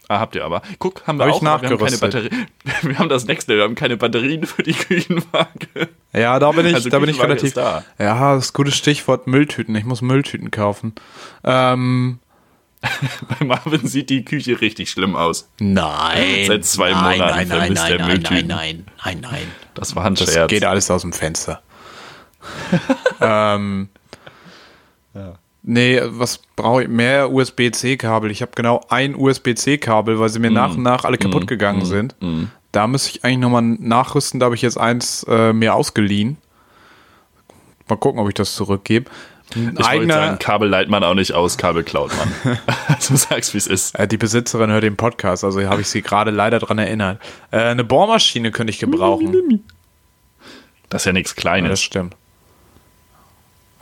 [0.08, 0.60] Ah, habt ihr aber.
[0.78, 1.42] Guck, haben wir Hab auch.
[1.42, 2.00] aber Wir haben, keine nachgerüstet.
[2.00, 2.46] Batterie
[2.82, 3.56] wir haben das nächste.
[3.56, 5.88] Wir haben keine Batterien für die Küchenwaage.
[6.12, 7.44] Ja, da bin ich, Also da bin ich relativ.
[7.48, 7.84] ist da.
[7.98, 9.74] Ja, das gute Stichwort Mülltüten.
[9.76, 10.94] Ich muss Mülltüten kaufen.
[11.42, 12.18] Ähm,
[13.38, 15.48] Bei Marvin sieht die Küche richtig schlimm aus.
[15.58, 16.44] Nein.
[16.46, 18.46] Seit zwei nein, Monaten nein, nein, nein, er nein, Mülltüten.
[18.46, 19.46] nein, nein, nein, nein.
[19.72, 20.50] Das war ein das Scherz.
[20.50, 21.62] geht alles aus dem Fenster.
[23.22, 23.88] ähm,
[25.66, 26.88] Nee, was brauche ich?
[26.88, 28.30] Mehr USB-C-Kabel.
[28.30, 32.14] Ich habe genau ein USB-C-Kabel, weil sie mir nach und nach alle kaputt gegangen sind.
[32.70, 34.40] Da müsste ich eigentlich nochmal nachrüsten.
[34.40, 36.36] Da habe ich jetzt eins äh, mir ausgeliehen.
[37.88, 39.10] Mal gucken, ob ich das zurückgebe.
[39.54, 42.58] Ein Ich wollte sagen, eigener, Kabel leiht man auch nicht aus, Kabel klaut man.
[42.88, 43.94] also sag's, wie es ist.
[43.98, 47.20] äh, die Besitzerin hört den Podcast, also habe ich sie gerade leider dran erinnert.
[47.50, 49.62] Äh, eine Bohrmaschine könnte ich gebrauchen.
[50.88, 51.82] Das ist ja nichts Ja, das Kleines.
[51.82, 52.16] stimmt.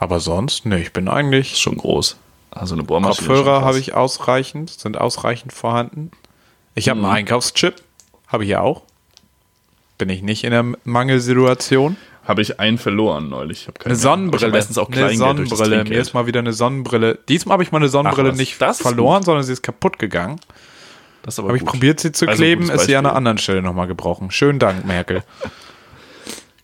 [0.03, 1.57] Aber sonst, ne, ich bin eigentlich.
[1.57, 2.17] schon groß.
[2.51, 3.21] Also eine Bohrmaschine.
[3.21, 6.11] ist Kopfhörer habe ich ausreichend, sind ausreichend vorhanden.
[6.75, 7.75] Ich habe einen Einkaufschip,
[8.27, 8.81] habe ich ja auch.
[9.97, 11.95] Bin ich nicht in der Mangelsituation.
[12.27, 13.61] Habe ich einen verloren neulich.
[13.61, 13.99] Ich hab keinen Eine.
[13.99, 14.51] Sonnenbrille.
[14.51, 15.83] Meistens auch eine Kleingeld das Sonnenbrille.
[15.85, 17.19] Mir ist mal wieder eine Sonnenbrille.
[17.29, 20.37] Diesmal habe ich meine Sonnenbrille Ach nicht ist verloren, sondern sie ist kaputt gegangen.
[21.21, 21.71] Das ist aber Habe ich gut.
[21.71, 24.31] probiert, sie zu Also, kleben, ist sie an einer anderen Stelle nochmal gebrochen.
[24.31, 25.23] Schönen Dank, Merkel.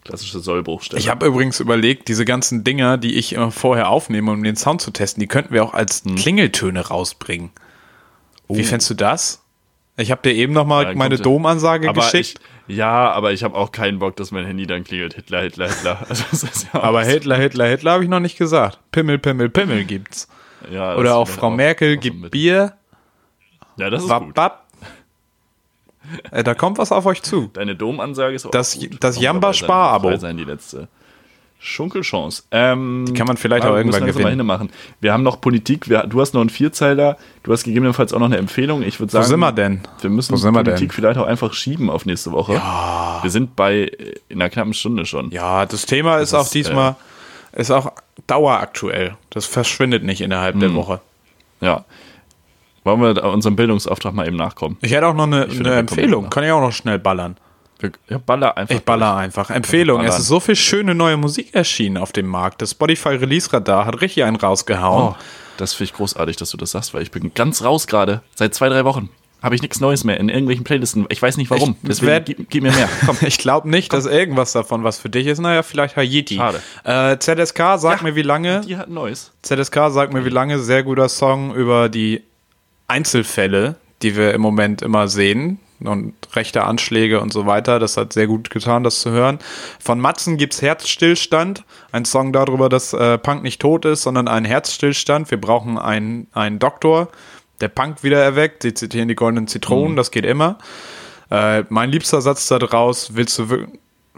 [0.09, 0.99] Klassische Sollbruchstelle.
[0.99, 4.81] Ich habe übrigens überlegt, diese ganzen Dinger, die ich immer vorher aufnehme, um den Sound
[4.81, 6.15] zu testen, die könnten wir auch als Hm.
[6.15, 7.51] Klingeltöne rausbringen.
[8.47, 9.43] Wie fändest du das?
[9.97, 10.89] Ich habe dir eben nochmal Oh.
[10.89, 12.39] Ja, meine Domansage geschickt.
[12.67, 15.13] ich, ja, aber ich habe auch keinen Bock, dass mein Handy dann klingelt.
[15.13, 16.05] Hitler, Hitler, Hitler.
[16.09, 18.79] Also, ja aber Hitler, Hitler, Hitler habe ich noch nicht gesagt.
[18.91, 20.27] Pimmel, Pimmel, Pimmel gibt's.
[20.71, 22.31] ja, Oder auch Frau Merkel auch so gibt.
[22.31, 22.73] Bier.
[23.77, 24.37] Ja, das ist Wap, gut.
[26.31, 27.49] Äh, da kommt was auf euch zu.
[27.53, 28.97] Deine Domansage ist auch Das- gut.
[28.99, 30.87] das Kommt Jamba dabei sein- die letzte.
[31.61, 32.43] Schunkelchance.
[32.51, 34.39] Ähm, kann man vielleicht auch irgendwann wir langsam mal gewinnen.
[34.39, 34.69] hinmachen.
[35.01, 35.89] Wir haben noch Politik.
[35.89, 37.17] Wir, du hast noch einen Vierzeiler.
[37.43, 38.81] Du hast gegebenenfalls auch noch eine Empfehlung.
[38.81, 39.81] Ich würde Wo sagen, sind wir denn?
[39.99, 40.89] wir müssen Wo wir Politik denn?
[40.91, 42.53] vielleicht auch einfach schieben auf nächste Woche.
[42.53, 45.31] Wir sind bei äh, in einer knappen Stunde schon.
[45.31, 46.95] Ja, das Thema ist auch ist, diesmal,
[47.51, 47.91] ist auch
[48.27, 49.17] daueraktuell.
[49.29, 50.61] Das verschwindet nicht innerhalb Hm.
[50.61, 51.01] der Woche.
[51.59, 51.83] Ja.
[52.83, 54.77] Wollen wir unserem Bildungsauftrag mal eben nachkommen?
[54.81, 56.23] Ich hätte auch noch eine, eine Empfehlung.
[56.25, 56.29] nach.
[56.29, 57.37] Kann ich auch noch schnell ballern.
[58.09, 58.75] Ja, baller einfach.
[58.75, 59.49] Ich baller einfach.
[59.49, 60.01] Empfehlung.
[60.03, 62.61] Es ist so viel schöne neue Musik erschienen auf dem Markt.
[62.61, 65.13] Das Spotify Release Radar hat richtig einen rausgehauen.
[65.13, 65.15] Oh,
[65.57, 68.21] das finde ich großartig, dass du das sagst, weil ich bin ganz raus gerade.
[68.35, 69.09] Seit zwei, drei Wochen
[69.41, 71.05] habe ich nichts Neues mehr in irgendwelchen Playlisten.
[71.07, 71.77] Ich weiß nicht warum.
[71.83, 72.89] Ich Deswegen werd- gib, gib mir mehr.
[73.05, 73.15] Komm.
[73.21, 75.39] Ich glaube nicht, dass irgendwas davon was für dich ist.
[75.39, 76.35] Naja, vielleicht Haiti.
[76.35, 76.59] Schade.
[76.83, 78.59] Äh, ZSK, sag Ja, mir wie lange.
[78.67, 79.31] Die hat Neues.
[79.43, 80.59] ZSK, sag mir wie lange.
[80.59, 82.23] Sehr guter Song über die
[82.89, 85.59] Einzelfälle, die wir im Moment immer sehen.
[85.81, 87.79] Und rechte Anschläge und so weiter.
[87.79, 89.39] Das hat sehr gut getan, das zu hören.
[89.79, 91.63] Von Matzen gibt's Herzstillstand.
[91.93, 95.31] Ein Song darüber, dass äh, Punk nicht tot ist, sondern ein Herzstillstand.
[95.31, 97.07] Wir brauchen einen, einen Doktor,
[97.61, 98.63] der Punk wieder erweckt.
[98.63, 100.57] Sie zitieren die goldenen Zitronen, das geht immer.
[101.31, 103.67] Äh, mein liebster Satz da draus, willst du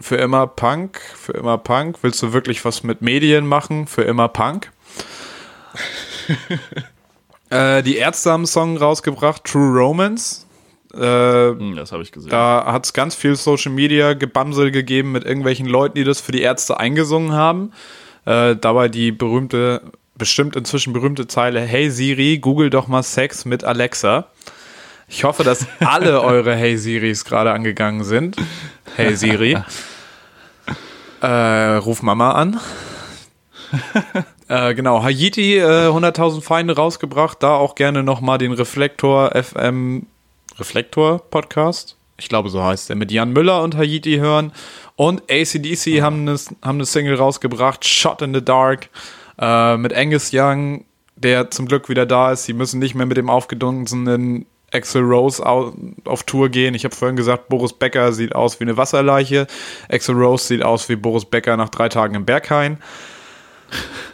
[0.00, 1.00] für immer Punk?
[1.14, 1.98] Für immer Punk?
[2.02, 3.86] Willst du wirklich was mit Medien machen?
[3.86, 4.72] Für immer Punk?
[7.52, 10.46] äh, die Ärzte haben einen Song rausgebracht, True Romance.
[10.94, 12.30] Äh, Hm, das habe ich gesehen.
[12.30, 16.32] da hat es ganz viel Social Media Gebamsel gegeben mit irgendwelchen Leuten, die das für
[16.32, 17.72] die Ärzte eingesungen haben.
[18.26, 19.82] Äh, dabei die berühmte,
[20.16, 24.26] bestimmt inzwischen berühmte Zeile: Hey Siri, google doch mal Sex mit Alexa.
[25.08, 28.36] Ich hoffe, dass alle eure Hey Siris gerade angegangen sind.
[28.96, 29.56] Hey Siri.
[31.22, 31.26] äh,
[31.76, 32.60] ruf Mama an.
[34.52, 37.42] äh, genau, Haiti, äh, 100.000 Feinde rausgebracht.
[37.42, 40.06] Da auch gerne nochmal den Reflektor FM
[40.58, 41.96] Reflektor Podcast.
[42.18, 42.96] Ich glaube, so heißt er.
[42.96, 44.52] Mit Jan Müller und Haiti hören.
[44.94, 48.90] Und ACDC haben, eine, haben eine Single rausgebracht, Shot in the Dark,
[49.38, 50.84] äh, mit Angus Young,
[51.16, 52.44] der zum Glück wieder da ist.
[52.44, 55.72] Sie müssen nicht mehr mit dem aufgedunsenen Axel Rose au
[56.04, 56.74] auf Tour gehen.
[56.74, 59.46] Ich habe vorhin gesagt, Boris Becker sieht aus wie eine Wasserleiche.
[59.90, 62.76] Axel Rose sieht aus wie Boris Becker nach drei Tagen im Berghain.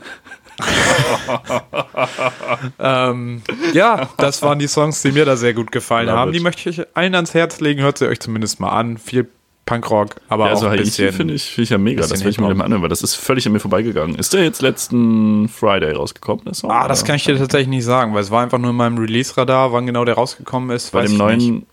[2.79, 3.43] ähm,
[3.73, 6.29] ja, das waren die Songs, die mir da sehr gut gefallen Love haben.
[6.31, 6.37] it.
[6.37, 7.83] Die möchte ich allen ans Herz legen.
[7.83, 8.99] Hört sie euch zumindest mal an.
[8.99, 9.29] Viel
[9.67, 11.13] Punkrock, aber Ja, also auch ein Haiti bisschen.
[11.13, 12.01] finde ich, find ich ja mega.
[12.07, 14.17] Das will ich mir mal anhören, weil das ist völlig an mir vorbeigegangen.
[14.17, 16.45] Ist der jetzt letzten Friday rausgekommen?
[16.47, 17.09] Der Song, Ah, das oder?
[17.09, 19.85] kann ich dir tatsächlich nicht sagen, weil es war einfach nur in meinem Release-Radar, wann
[19.85, 20.93] genau der rausgekommen ist.
[20.93, 21.67] bei dem neuen, nicht.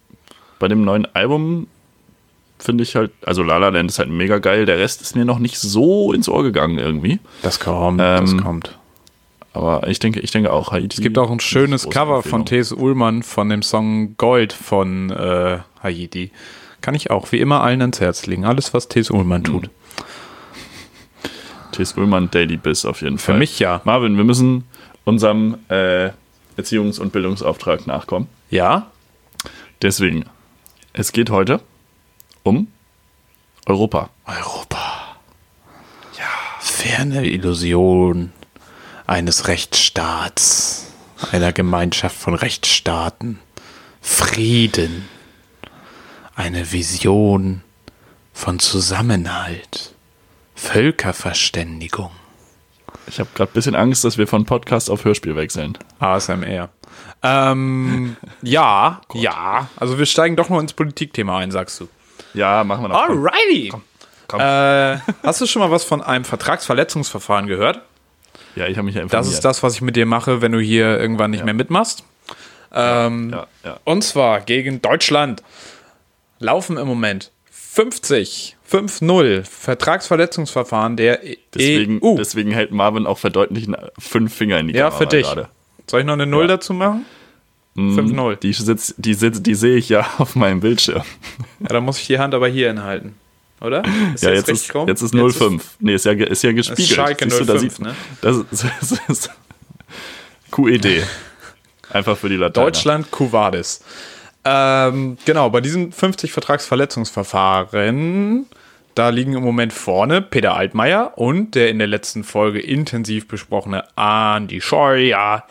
[0.59, 1.67] bei dem neuen Album
[2.65, 4.65] finde ich halt, also La La Land ist halt mega geil.
[4.65, 7.19] Der Rest ist mir noch nicht so ins Ohr gegangen irgendwie.
[7.41, 8.77] Das kommt, Ähm, das kommt.
[9.53, 10.97] Aber ich denke, ich denke auch Haiti.
[10.97, 12.73] Es gibt auch ein schönes Cover von T.S.
[12.73, 16.31] Ullmann von dem Song Gold von äh, Haiti.
[16.81, 18.43] Kann ich auch wie immer allen ans Herz legen.
[18.43, 19.09] Alles, was T.S.
[19.11, 19.69] Ullmann tut.
[21.71, 21.93] T.S.
[21.97, 23.39] Ullmann Daily Biss auf jeden Für Fall.
[23.39, 23.81] mich ja.
[23.85, 24.65] Marvin, wir müssen
[25.05, 26.09] unserem äh,
[26.57, 28.27] Erziehungs- und Bildungsauftrag nachkommen.
[28.49, 28.87] Ja?
[29.81, 30.25] Deswegen,
[30.93, 31.59] es geht heute
[32.45, 32.67] um
[33.65, 34.09] Europa.
[34.25, 35.17] Europa.
[36.17, 36.29] Ja.
[36.61, 38.31] Ferne Illusion
[39.07, 40.93] eines Rechtsstaats,
[41.31, 43.39] einer Gemeinschaft von Rechtsstaaten,
[44.01, 45.09] Frieden,
[46.35, 47.63] eine Vision
[48.33, 49.95] von Zusammenhalt,
[50.53, 52.11] Völkerverständigung.
[53.07, 55.77] Ich habe gerade ein bisschen Angst, dass wir von Podcast auf Hörspiel wechseln.
[55.99, 56.69] ASMR.
[57.23, 59.69] Ähm, ja, ja.
[59.77, 61.87] Also wir steigen doch noch ins Politikthema ein, sagst du.
[62.35, 63.01] Ja, machen wir noch.
[63.09, 63.69] Alrighty.
[64.27, 64.39] komm.
[64.39, 67.81] Äh, hast du schon mal was von einem Vertragsverletzungsverfahren gehört?
[68.55, 69.33] Ja, ich habe mich ja Das informiert.
[69.33, 72.03] ist das, was ich mit dir mache, wenn du hier irgendwann nicht mehr mitmachst.
[72.73, 73.79] Ähm, Ja, ja.
[73.83, 75.43] Und zwar gegen Deutschland
[76.39, 81.19] laufen im Moment 50, 5-0 Vertragsverletzungsverfahren der
[81.53, 82.15] Deswegen, EU.
[82.15, 85.23] deswegen hält Marvin auch verdeutlichen fünf Finger in die ja, Kamera für dich.
[85.27, 85.49] gerade.
[85.89, 86.47] Soll ich noch eine Null Ja.
[86.55, 87.05] dazu machen?
[87.75, 88.37] 5-0.
[88.37, 91.03] Die, sitzt, die, sitzt, die sehe ich ja auf meinem Bildschirm.
[91.59, 93.15] Ja, dann muss ich die Hand aber hier hinhalten.
[93.61, 93.83] Oder?
[94.13, 95.77] Ist ja, das jetzt ist, jetzt ist 05.
[95.79, 96.89] nee, ist ja, ist ja gespiegelt.
[96.89, 97.95] Schalke Siehst du, da 05, sieht, ne?
[98.21, 99.31] Das ist, das ist
[100.51, 101.03] QED.
[101.91, 102.65] Einfach für die Lateiner.
[102.65, 103.83] Deutschland, Cuvadis.
[104.43, 108.45] Ähm, genau, bei diesen 50 Vertragsverletzungsverfahren,
[108.93, 113.85] da liegen im Moment vorne Peter Altmaier und der in der letzten Folge intensiv besprochene
[113.97, 115.45] Andi Scheuer.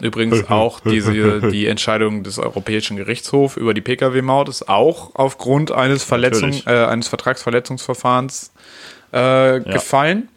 [0.00, 6.04] Übrigens auch diese, die Entscheidung des Europäischen Gerichtshofs über die Pkw-Maut ist auch aufgrund eines,
[6.04, 8.52] Verletzung, äh, eines Vertragsverletzungsverfahrens
[9.12, 10.28] äh, gefallen.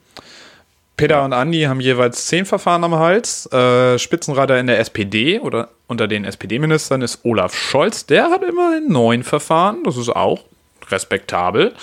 [1.00, 3.46] Peter und Andi haben jeweils zehn Verfahren am Hals.
[3.54, 8.06] Äh, Spitzenreiter in der SPD oder unter den SPD-Ministern ist Olaf Scholz.
[8.06, 9.84] Der hat immerhin neun Verfahren.
[9.86, 10.44] Das ist auch
[10.90, 11.74] respektabel.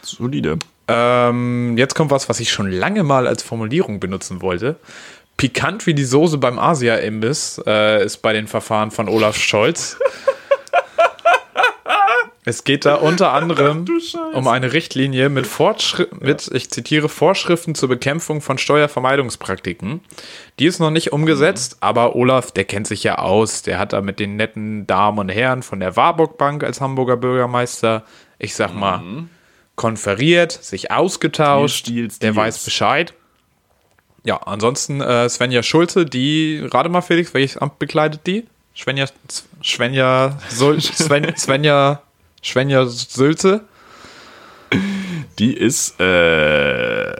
[0.00, 0.58] Solide.
[0.88, 4.76] Ähm, jetzt kommt was, was ich schon lange mal als Formulierung benutzen wollte.
[5.42, 9.98] Pikant wie die Soße beim Asia-Imbiss äh, ist bei den Verfahren von Olaf Scholz.
[12.44, 13.86] Es geht da unter anderem
[14.32, 20.00] um eine Richtlinie mit, Fortschri mit, ich zitiere, Vorschriften zur Bekämpfung von Steuervermeidungspraktiken.
[20.58, 23.62] Die ist noch nicht umgesetzt, aber Olaf, der kennt sich ja aus.
[23.62, 27.16] Der hat da mit den netten Damen und Herren von der Warburg Bank als Hamburger
[27.16, 28.02] Bürgermeister,
[28.40, 29.02] ich sag mal,
[29.76, 31.86] konferiert, sich ausgetauscht.
[31.86, 32.44] Deals, der Deals.
[32.44, 33.14] weiß Bescheid.
[34.24, 38.46] Ja, ansonsten äh, Svenja Schulze, die, rate mal Felix, welches Amt bekleidet die?
[38.76, 39.06] Svenja,
[39.62, 42.02] Svenja, Sul, Sven, Svenja,
[42.42, 43.64] Svenja Sülze?
[45.38, 47.12] Die ist äh,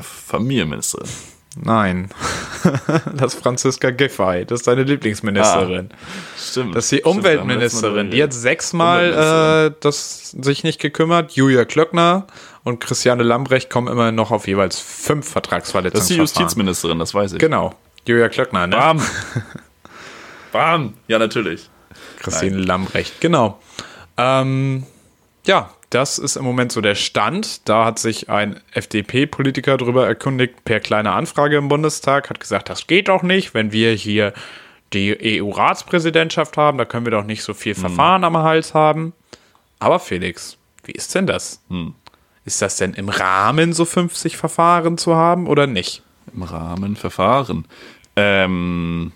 [0.00, 1.08] Familienministerin.
[1.56, 2.10] Nein.
[3.14, 5.90] das ist Franziska Giffey, das ist deine Lieblingsministerin.
[6.38, 6.76] Stimmt.
[6.76, 8.10] Das ist die Umweltministerin.
[8.10, 11.32] Die hat sechsmal äh, das sich nicht gekümmert.
[11.32, 12.26] Julia Klöckner
[12.64, 16.16] und Christiane Lambrecht kommen immer noch auf jeweils fünf Das ist die.
[16.16, 17.38] Justizministerin, das weiß ich.
[17.38, 17.74] Genau.
[18.06, 18.76] Julia Klöckner, ne?
[18.76, 19.02] Bam.
[20.52, 20.94] Bam!
[21.08, 21.68] Ja, natürlich.
[22.18, 23.60] Christine Lambrecht, genau.
[24.16, 24.84] Ähm,
[25.46, 27.68] ja, das ist im Moment so der Stand.
[27.68, 32.86] Da hat sich ein FDP-Politiker darüber erkundigt, per kleiner Anfrage im Bundestag, hat gesagt, das
[32.86, 34.32] geht doch nicht, wenn wir hier
[34.92, 39.12] die EU-Ratspräsidentschaft haben, da können wir doch nicht so viel Verfahren am Hals haben.
[39.78, 41.60] Aber Felix, wie ist denn das?
[42.44, 46.02] Ist das denn im Rahmen so 50 Verfahren zu haben oder nicht?
[46.32, 47.66] Im Rahmen Verfahren.
[48.14, 49.12] Ähm,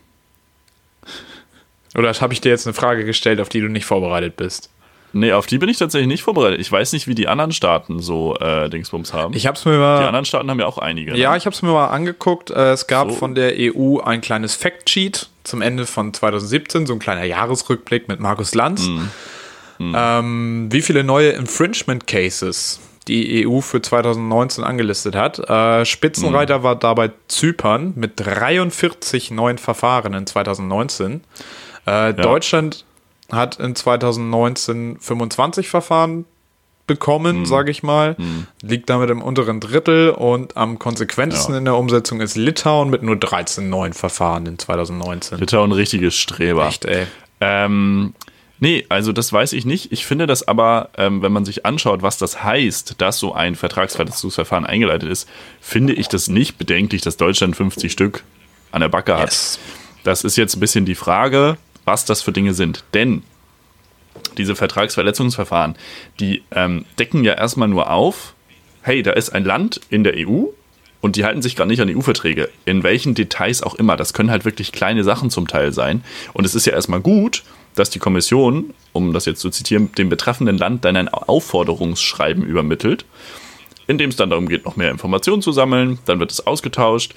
[1.95, 4.71] Oder habe ich dir jetzt eine Frage gestellt, auf die du nicht vorbereitet bist?
[5.13, 6.61] Nee, auf die bin ich tatsächlich nicht vorbereitet.
[6.61, 9.35] Ich weiß nicht, wie die anderen Staaten so äh, Dingsbums haben.
[9.35, 10.07] Ich habe es mir die mal.
[10.07, 11.17] anderen Staaten haben ja auch einige.
[11.17, 11.37] Ja, ne?
[11.39, 12.51] ich habe es mir mal angeguckt.
[12.51, 13.17] Äh, Es gab So.
[13.17, 18.21] von der EU ein kleines Factsheet zum Ende von 2017, so ein kleiner Jahresrückblick mit
[18.21, 18.89] Markus Lanz.
[19.79, 25.39] Ähm, wie viele neue Infringement Cases die EU für 2019 angelistet hat.
[25.39, 31.23] Äh, Spitzenreiter war dabei Zypern mit 43 neuen Verfahren in 2019.
[31.87, 32.85] Äh, Deutschland
[33.33, 36.25] hat in 2019 25 Verfahren
[36.87, 38.17] bekommen, sage ich mal.
[38.63, 41.59] Liegt damit im unteren Drittel und am konsequentesten Ja.
[41.59, 45.39] in der Umsetzung ist Litauen mit nur 13 neuen Verfahren in 2019.
[45.39, 46.67] Litauen richtiges Streber.
[46.67, 47.07] Echt, ey.
[47.41, 48.13] Ähm,
[48.59, 49.93] nee, also das weiß ich nicht.
[49.93, 53.55] Ich finde das aber, ähm, wenn man sich anschaut, was das heißt, dass so ein
[53.55, 55.29] Vertragsverletzungsverfahren eingeleitet ist,
[55.61, 58.25] finde ich das nicht bedenklich, dass Deutschland 50 Stück
[58.73, 59.27] an der Backe hat.
[59.31, 59.61] Yes.
[60.03, 61.57] Das ist jetzt ein bisschen die Frage,
[61.91, 62.85] was das für Dinge sind.
[62.95, 63.25] Denn
[64.39, 65.75] diese Vertragsverletzungsverfahren,
[66.21, 68.35] die ähm, decken ja erstmal nur auf,
[68.83, 70.45] hey, da ist ein Land in der EU
[71.01, 72.49] und die halten sich gar nicht an EU-Verträge.
[72.65, 73.97] In welchen Details auch immer.
[73.97, 76.05] Das können halt wirklich kleine Sachen zum Teil sein.
[76.33, 77.43] Und es ist ja erstmal gut,
[77.75, 83.05] dass die Kommission, um das jetzt zu zitieren, dem betreffenden Land dann ein Aufforderungsschreiben übermittelt,
[83.89, 85.99] in dem es dann darum geht, noch mehr Informationen zu sammeln.
[86.05, 87.15] Dann wird es ausgetauscht.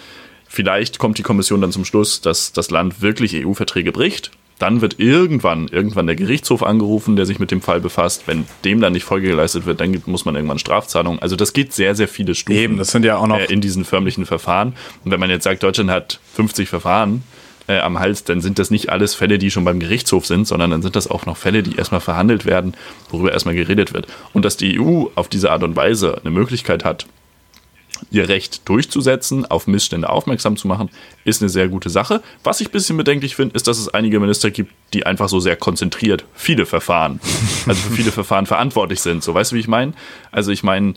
[0.48, 4.32] Vielleicht kommt die Kommission dann zum Schluss, dass das Land wirklich EU-Verträge bricht.
[4.64, 8.24] Dann wird irgendwann, irgendwann der Gerichtshof angerufen, der sich mit dem Fall befasst.
[8.28, 11.22] Wenn dem dann nicht Folge geleistet wird, dann muss man irgendwann Strafzahlungen.
[11.22, 13.40] Also das geht sehr, sehr viele Stufen Eben, das sind ja auch noch.
[13.40, 14.72] äh, in diesen förmlichen Verfahren.
[15.04, 17.24] Und wenn man jetzt sagt, Deutschland hat 50 Verfahren
[17.68, 20.72] äh, am Hals, dann sind das nicht alles Fälle, die schon beim Gerichtshof sind, sondern
[20.72, 22.74] dann sind das auch noch Fälle, die erstmal verhandelt werden,
[23.10, 24.08] worüber erstmal geredet wird.
[24.32, 27.06] Und dass die EU auf diese Art und Weise eine Möglichkeit hat,
[28.12, 30.90] ihr Recht durchzusetzen, auf Missstände aufmerksam zu machen,
[31.26, 32.22] ist eine sehr gute Sache.
[32.44, 35.40] Was ich ein bisschen bedenklich finde, ist, dass es einige Minister gibt, die einfach so
[35.40, 37.20] sehr konzentriert viele Verfahren,
[37.68, 39.24] also für viele Verfahren verantwortlich sind.
[39.24, 39.94] So, weißt du, wie ich meine?
[40.32, 40.94] Also ich meine,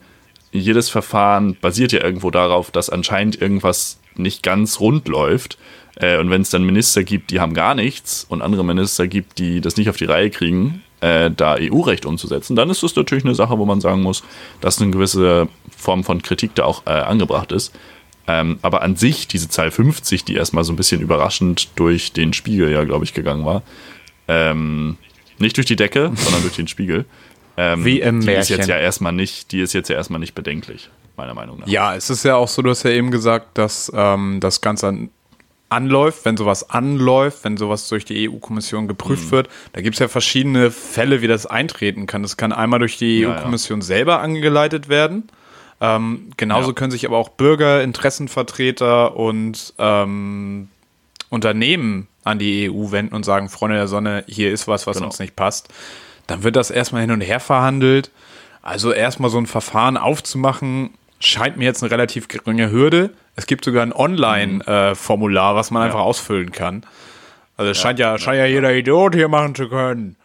[0.52, 5.58] jedes Verfahren basiert ja irgendwo darauf, dass anscheinend irgendwas nicht ganz rund läuft.
[5.96, 9.38] Äh, und wenn es dann Minister gibt, die haben gar nichts und andere Minister gibt,
[9.38, 13.24] die das nicht auf die Reihe kriegen, äh, da EU-Recht umzusetzen, dann ist das natürlich
[13.24, 14.22] eine Sache, wo man sagen muss,
[14.60, 17.74] dass eine gewisse Form von Kritik da auch äh, angebracht ist.
[18.28, 22.32] Ähm, aber an sich, diese Zahl 50, die erstmal so ein bisschen überraschend durch den
[22.32, 23.62] Spiegel, ja, glaube ich, gegangen war,
[24.26, 24.96] ähm,
[25.38, 27.04] nicht durch die Decke, sondern durch den Spiegel.
[27.56, 30.34] Ähm, Wie im die ist jetzt ja erstmal nicht, die ist jetzt ja erstmal nicht
[30.34, 31.68] bedenklich, meiner Meinung nach.
[31.68, 34.88] Ja, es ist ja auch so, du hast ja eben gesagt, dass ähm, das Ganze
[34.88, 35.10] an,
[35.68, 39.48] anläuft, wenn sowas anläuft, wenn sowas durch die EU-Kommission geprüft wird.
[39.72, 42.22] Da gibt es ja verschiedene Fälle, wie das eintreten kann.
[42.22, 43.36] Das kann einmal durch die Ja, ja.
[43.36, 45.28] EU-Kommission selber angeleitet werden.
[45.80, 46.74] Ähm, genauso Ja.
[46.74, 50.68] können sich aber auch Bürger, Interessenvertreter und ähm,
[51.28, 55.06] Unternehmen an die EU wenden und sagen, Freunde der Sonne, hier ist was, was Genau.
[55.08, 55.68] uns nicht passt.
[56.26, 58.10] Dann wird das erstmal hin und her verhandelt.
[58.62, 60.90] Also erstmal so ein Verfahren aufzumachen,
[61.20, 63.10] scheint mir jetzt eine relativ geringe Hürde.
[63.36, 66.84] Es gibt sogar ein Online-Formular, was man einfach ausfüllen kann.
[67.56, 70.16] Also es scheint ja, scheint ja jeder Idiot hier machen zu können.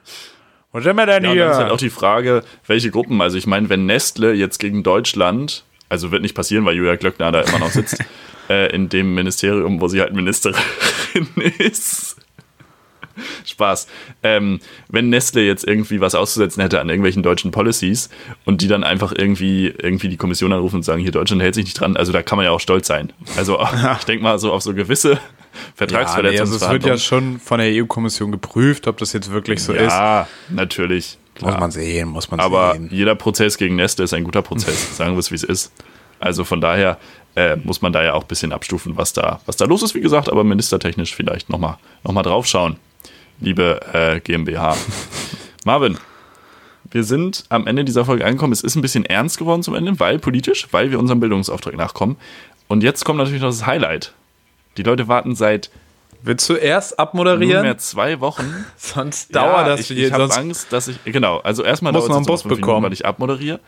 [0.72, 1.44] Wo sind wir denn Ja, hier?
[1.44, 3.22] dann ist halt auch die Frage, welche Gruppen.
[3.22, 7.32] Also ich meine, wenn Nestle jetzt gegen Deutschland, also wird nicht passieren, weil Julia Glöckner
[7.32, 8.00] da immer noch sitzt,
[8.50, 10.56] äh, in dem Ministerium, wo sie halt Ministerin
[11.60, 12.16] ist.
[13.46, 13.88] Spaß.
[14.24, 14.60] Ähm,
[14.90, 18.10] wenn Nestle jetzt irgendwie was auszusetzen hätte an irgendwelchen deutschen Policies
[18.46, 21.66] und die dann einfach irgendwie, irgendwie die Kommission anrufen und sagen, hier Deutschland hält sich
[21.66, 23.14] nicht dran, also da kann man ja auch stolz sein.
[23.38, 23.60] Also
[24.00, 26.56] ich denke mal so auf so gewisse ja, nee, also Vertragsverletzungen.
[26.56, 29.92] es wird ja schon von der EU-Kommission geprüft, ob das jetzt wirklich so ist.
[29.92, 31.18] ja, natürlich.
[31.40, 32.90] Muss man sehen, muss man Aber sehen.
[32.92, 35.72] jeder Prozess gegen Nestle ist ein guter Prozess, sagen wir es wie es ist.
[36.20, 37.00] Also von daher
[37.36, 39.96] äh, muss man da ja auch ein bisschen abstufen, was da, was da los ist,
[39.96, 42.78] wie gesagt, aber ministertechnisch vielleicht nochmal noch mal drauf schauen,
[43.42, 44.78] liebe äh, GmbH.
[45.66, 45.98] Marvin,
[46.90, 48.54] wir sind am Ende dieser Folge angekommen.
[48.54, 52.18] Es ist ein bisschen ernst geworden zum Ende, weil politisch, weil wir unserem Bildungsauftrag nachkommen.
[52.68, 54.14] Und jetzt kommt natürlich noch das Highlight.
[54.78, 55.70] Die Leute warten seit
[56.24, 57.58] Willst du erst abmoderieren?
[57.58, 61.40] nunmehr zwei Wochen Sonst dauert das ich, ich habe Angst, dass ich genau.
[61.40, 62.84] Also erstmal Muss es einen noch fünf Minuten, bekommen.
[62.86, 63.60] weil ich abmoderiere.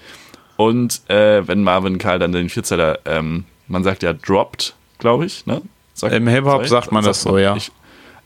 [0.56, 5.48] Und äh, wenn Marvin Karl dann den Vierzeller, ähm, man sagt ja droppt, glaube ich,
[5.48, 5.64] ne?
[5.96, 7.56] Sagt, Im Hip-Hop sagt man das so, ja.
[7.56, 7.72] Ich,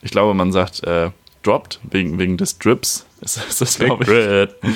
[0.01, 1.09] Ich glaube, man sagt äh,
[1.47, 3.05] dropped, wegen, wegen des Drips.
[3.21, 4.03] Ist, ist das, glaube
[4.61, 4.71] ich.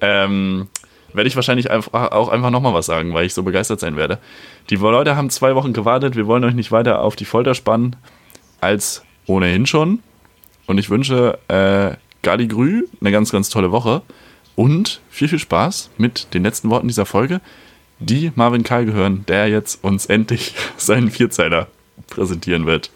[0.00, 0.68] Ähm,
[1.12, 4.18] werde ich wahrscheinlich einfach, auch einfach nochmal was sagen, weil ich so begeistert sein werde.
[4.70, 6.14] Die Leute haben zwei Wochen gewartet.
[6.14, 7.96] Wir wollen euch nicht weiter auf die Folter spannen
[8.60, 10.00] als ohnehin schon.
[10.66, 14.02] Und ich wünsche äh, Gali Grü eine ganz, ganz tolle Woche
[14.54, 17.40] und viel, viel Spaß mit den letzten Worten dieser Folge,
[18.00, 21.68] die Marvin Karl gehören, der jetzt uns endlich seinen Vierzeiler
[22.08, 22.90] präsentieren wird.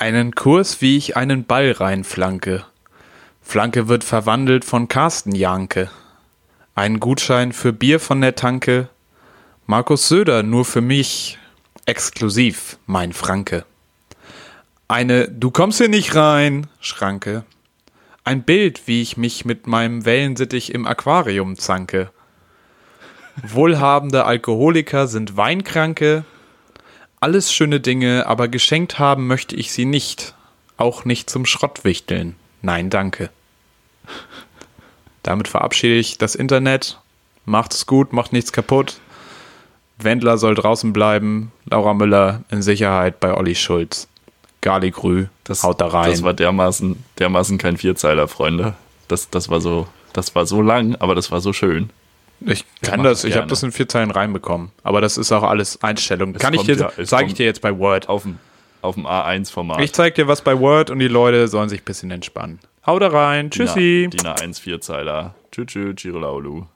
[0.00, 2.64] Einen Kurs, wie ich einen Ball reinflanke.
[3.42, 5.90] Flanke wird verwandelt von Carsten Janke.
[6.76, 8.90] Ein Gutschein für Bier von der Tanke.
[9.66, 11.36] Markus Söder nur für mich.
[11.84, 13.64] Exklusiv, mein Franke.
[14.86, 17.42] Eine Du kommst hier nicht rein, Schranke.
[18.22, 22.12] Ein Bild, wie ich mich mit meinem Wellensittich im Aquarium zanke.
[23.42, 26.24] Wohlhabende Alkoholiker sind Weinkranke.
[27.20, 30.34] Alles schöne Dinge, aber geschenkt haben möchte ich sie nicht.
[30.76, 32.36] Auch nicht zum Schrottwichteln.
[32.62, 33.30] Nein, danke.
[35.22, 37.00] Damit verabschiede ich das Internet.
[37.44, 39.00] Macht's gut, macht nichts kaputt.
[39.98, 41.50] Wendler soll draußen bleiben.
[41.68, 44.06] Laura Müller in Sicherheit bei Olli Schulz.
[44.60, 46.10] Gali Grü, Das, haut da rein.
[46.10, 48.74] das war dermaßen, dermaßen kein Vierzeiler, Freunde.
[49.08, 51.90] Das, das, war so, das war so lang, aber das war so schön.
[52.40, 54.70] Ich kann mach das, das ich habe das in vier Zeilen reinbekommen.
[54.82, 56.34] Aber das ist auch alles Einstellung.
[56.34, 58.08] Es kann ich dir, ja- sage ich dir jetzt bei Word.
[58.08, 58.38] Auf dem,
[58.82, 59.80] auf dem A1-Format.
[59.80, 62.60] Ich zeig dir was bei Word und die Leute sollen sich ein bisschen entspannen.
[62.86, 63.50] Hau da rein.
[63.50, 64.08] Tschüssi.
[64.10, 65.34] DIN A1 Vierzeiler.
[65.52, 66.66] Tschüss, tschüss, Chirolaulu.